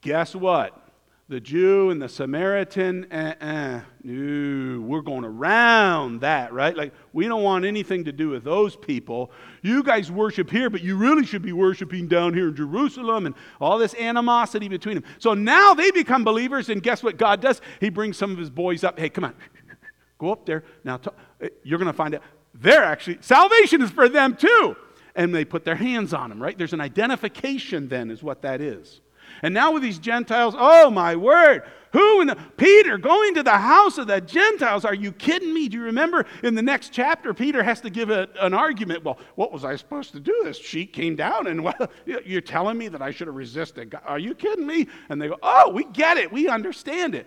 [0.00, 0.84] guess what?
[1.28, 6.76] the Jew and the Samaritan, uh-uh, no, we're going around that, right?
[6.76, 9.30] Like, we don't want anything to do with those people.
[9.62, 13.34] You guys worship here, but you really should be worshiping down here in Jerusalem and
[13.58, 15.04] all this animosity between them.
[15.18, 17.62] So now they become believers, and guess what God does?
[17.80, 18.98] He brings some of his boys up.
[18.98, 19.34] Hey, come on,
[20.18, 20.64] go up there.
[20.84, 21.16] Now, talk.
[21.40, 22.22] Eh, you're going to find out
[22.52, 24.76] they're actually, salvation is for them too.
[25.14, 26.56] And they put their hands on them, right?
[26.58, 29.00] There's an identification then, is what that is.
[29.42, 31.62] And now with these Gentiles, oh my word,
[31.92, 34.84] who in the, Peter going to the house of the Gentiles?
[34.84, 35.68] Are you kidding me?
[35.68, 39.04] Do you remember in the next chapter, Peter has to give a, an argument.
[39.04, 40.42] Well, what was I supposed to do?
[40.44, 43.94] This sheet came down, and well, you're telling me that I should have resisted.
[44.04, 44.88] Are you kidding me?
[45.08, 46.32] And they go, oh, we get it.
[46.32, 47.26] We understand it.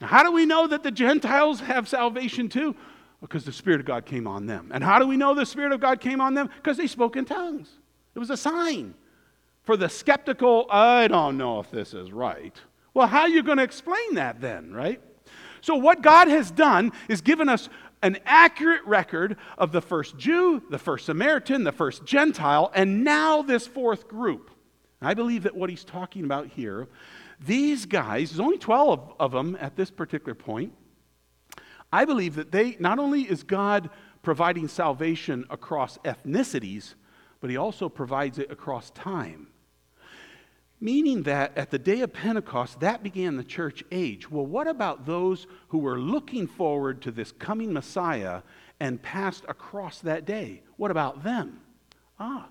[0.00, 2.76] How do we know that the Gentiles have salvation too?
[3.24, 4.70] Because the Spirit of God came on them.
[4.72, 6.50] And how do we know the Spirit of God came on them?
[6.56, 7.70] Because they spoke in tongues.
[8.14, 8.94] It was a sign.
[9.62, 12.54] For the skeptical, I don't know if this is right.
[12.92, 15.00] Well, how are you going to explain that then, right?
[15.62, 17.70] So, what God has done is given us
[18.02, 23.40] an accurate record of the first Jew, the first Samaritan, the first Gentile, and now
[23.40, 24.50] this fourth group.
[25.00, 26.88] I believe that what he's talking about here,
[27.40, 30.74] these guys, there's only 12 of them at this particular point.
[31.94, 33.88] I believe that they, not only is God
[34.20, 36.94] providing salvation across ethnicities,
[37.40, 39.46] but he also provides it across time.
[40.80, 44.28] Meaning that at the day of Pentecost, that began the church age.
[44.28, 48.42] Well, what about those who were looking forward to this coming Messiah
[48.80, 50.62] and passed across that day?
[50.76, 51.60] What about them?
[52.18, 52.48] Ah,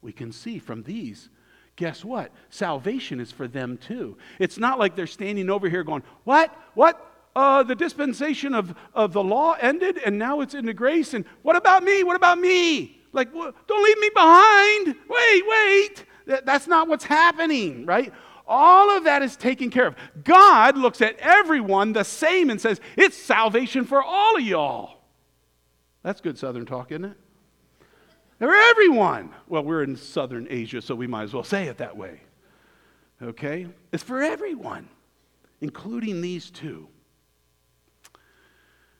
[0.00, 1.28] we can see from these.
[1.76, 2.32] Guess what?
[2.48, 4.16] Salvation is for them too.
[4.38, 6.56] It's not like they're standing over here going, What?
[6.72, 7.07] What?
[7.38, 11.14] Uh, the dispensation of, of the law ended and now it's into grace.
[11.14, 12.02] And what about me?
[12.02, 13.00] What about me?
[13.12, 14.96] Like, don't leave me behind.
[15.08, 16.04] Wait, wait.
[16.44, 18.12] That's not what's happening, right?
[18.44, 19.94] All of that is taken care of.
[20.24, 24.98] God looks at everyone the same and says, It's salvation for all of y'all.
[26.02, 27.16] That's good Southern talk, isn't it?
[28.40, 29.32] For everyone.
[29.46, 32.20] Well, we're in Southern Asia, so we might as well say it that way.
[33.22, 33.68] Okay?
[33.92, 34.88] It's for everyone,
[35.60, 36.88] including these two.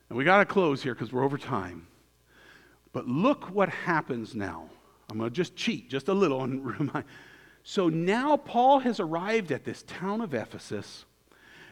[0.09, 1.87] And we got to close here because we're over time.
[2.91, 4.69] But look what happens now.
[5.09, 7.05] I'm going to just cheat just a little and remind.
[7.63, 11.05] So now Paul has arrived at this town of Ephesus,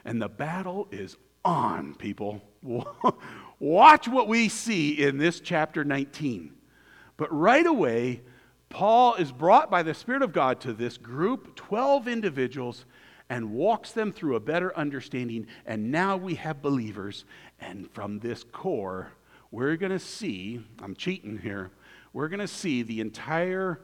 [0.06, 2.42] and the battle is on, people.
[3.60, 6.54] Watch what we see in this chapter 19.
[7.16, 8.22] But right away,
[8.70, 12.86] Paul is brought by the Spirit of God to this group, 12 individuals,
[13.30, 15.48] and walks them through a better understanding.
[15.66, 17.26] And now we have believers.
[17.60, 19.12] And from this core,
[19.52, 21.72] we're going to see, I'm cheating here,
[22.14, 23.82] we're going to see the entire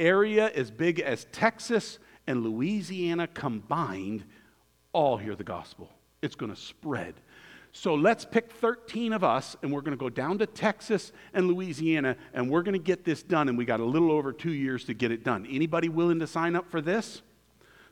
[0.00, 4.24] area as big as Texas and Louisiana combined
[4.92, 5.90] all hear the gospel.
[6.22, 7.14] It's going to spread.
[7.72, 11.48] So let's pick 13 of us, and we're going to go down to Texas and
[11.48, 13.48] Louisiana, and we're going to get this done.
[13.48, 15.44] And we got a little over two years to get it done.
[15.50, 17.20] Anybody willing to sign up for this?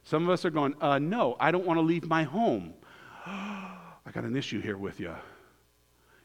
[0.05, 2.75] Some of us are going, uh, no, I don't want to leave my home.
[3.27, 5.15] I got an issue here with you.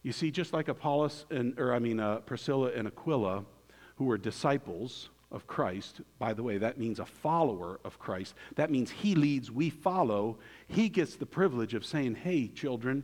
[0.04, 3.46] You see, just like Apollos and, or I mean, uh, Priscilla and Aquila,
[3.98, 6.02] who were disciples of Christ.
[6.20, 8.34] By the way, that means a follower of Christ.
[8.56, 10.40] That means he leads, we follow.
[10.68, 13.04] He gets the privilege of saying, Hey, children,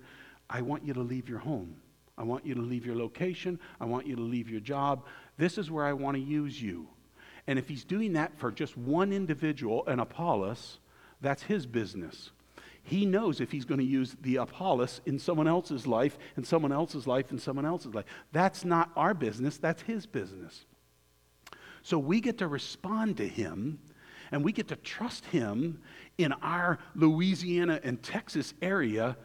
[0.49, 1.75] I want you to leave your home.
[2.17, 3.59] I want you to leave your location.
[3.79, 5.05] I want you to leave your job.
[5.37, 6.87] This is where I want to use you.
[7.47, 10.79] And if he's doing that for just one individual, an Apollos,
[11.21, 12.31] that's his business.
[12.83, 16.71] He knows if he's going to use the Apollos in someone else's life, and someone
[16.71, 18.05] else's life, and someone else's life.
[18.31, 20.65] That's not our business, that's his business.
[21.81, 23.79] So we get to respond to him
[24.33, 25.79] and we get to trust him
[26.17, 29.15] in our Louisiana and Texas area,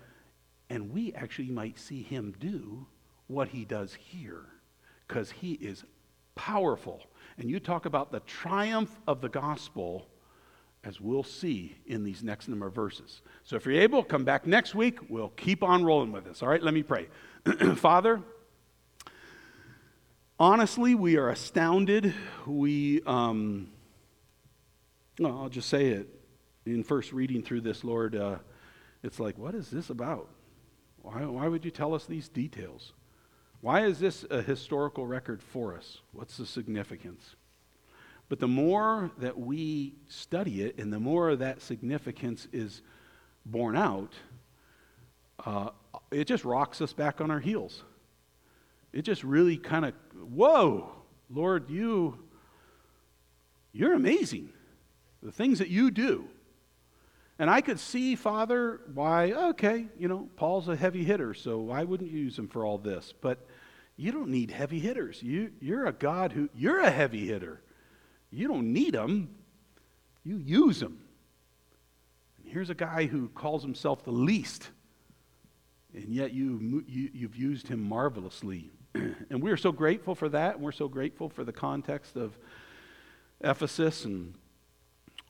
[0.69, 2.87] and we actually might see him do
[3.27, 4.45] what he does here
[5.07, 5.85] because he is
[6.35, 7.07] powerful.
[7.39, 10.09] And you talk about the triumph of the gospel,
[10.83, 13.23] as we'll see in these next number of verses.
[13.45, 14.99] So if you're able, come back next week.
[15.09, 16.43] We'll keep on rolling with this.
[16.43, 17.07] All right, let me pray.
[17.77, 18.21] Father,
[20.39, 22.13] honestly, we are astounded.
[22.45, 23.69] We, um,
[25.21, 26.09] well, I'll just say it.
[26.67, 28.39] In first reading through this, Lord, uh,
[29.03, 30.29] it's like, what is this about?
[31.03, 32.93] Why, why would you tell us these details?
[33.61, 35.99] Why is this a historical record for us?
[36.13, 37.35] What's the significance?
[38.29, 42.83] But the more that we study it and the more that significance is
[43.45, 44.13] borne out,
[45.45, 45.71] uh,
[46.11, 47.83] it just rocks us back on our heels.
[48.93, 49.95] It just really kind of,
[50.33, 50.93] whoa,
[51.31, 52.19] Lord, you,
[53.73, 54.51] you're amazing.
[55.23, 56.29] The things that you do.
[57.39, 61.85] And I could see, Father, why, okay, you know, Paul's a heavy hitter, so why
[61.85, 63.15] wouldn't use him for all this?
[63.21, 63.47] But
[63.97, 65.23] you don't need heavy hitters.
[65.23, 67.61] You, you're a God who, you're a heavy hitter.
[68.31, 69.35] You don't need them,
[70.25, 70.99] you use them.
[72.39, 74.71] And here's a guy who calls himself the least,
[75.95, 78.71] and yet you, you, you've used him marvelously.
[78.95, 82.37] and we're so grateful for that, and we're so grateful for the context of
[83.41, 84.35] Ephesus and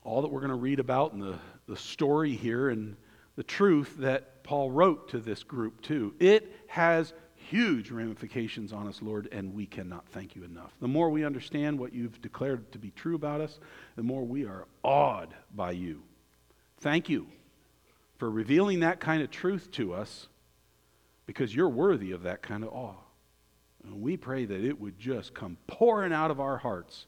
[0.05, 2.97] all that we're going to read about and the, the story here and
[3.37, 6.15] the truth that Paul wrote to this group, too.
[6.19, 10.73] It has huge ramifications on us, Lord, and we cannot thank you enough.
[10.81, 13.59] The more we understand what you've declared to be true about us,
[13.97, 16.03] the more we are awed by you.
[16.81, 17.27] Thank you
[18.19, 20.29] for revealing that kind of truth to us
[21.27, 22.97] because you're worthy of that kind of awe.
[23.85, 27.07] And we pray that it would just come pouring out of our hearts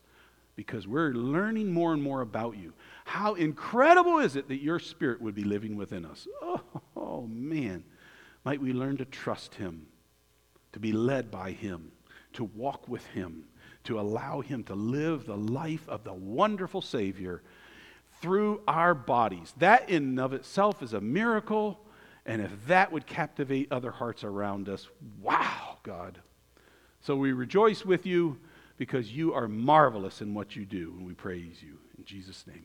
[0.61, 2.75] because we're learning more and more about you.
[3.07, 6.29] How incredible is it that your spirit would be living within us?
[6.43, 6.61] Oh,
[6.97, 7.83] oh man.
[8.45, 9.87] Might we learn to trust him
[10.73, 11.93] to be led by Him,
[12.35, 13.45] to walk with Him,
[13.85, 17.43] to allow Him to live the life of the wonderful Savior
[18.21, 19.55] through our bodies.
[19.59, 21.81] That in and of itself is a miracle.
[22.27, 24.87] And if that would captivate other hearts around us,
[25.21, 26.21] wow, God.
[27.01, 28.39] So we rejoice with you
[28.81, 31.77] because you are marvelous in what you do, and we praise you.
[31.99, 32.65] In Jesus' name.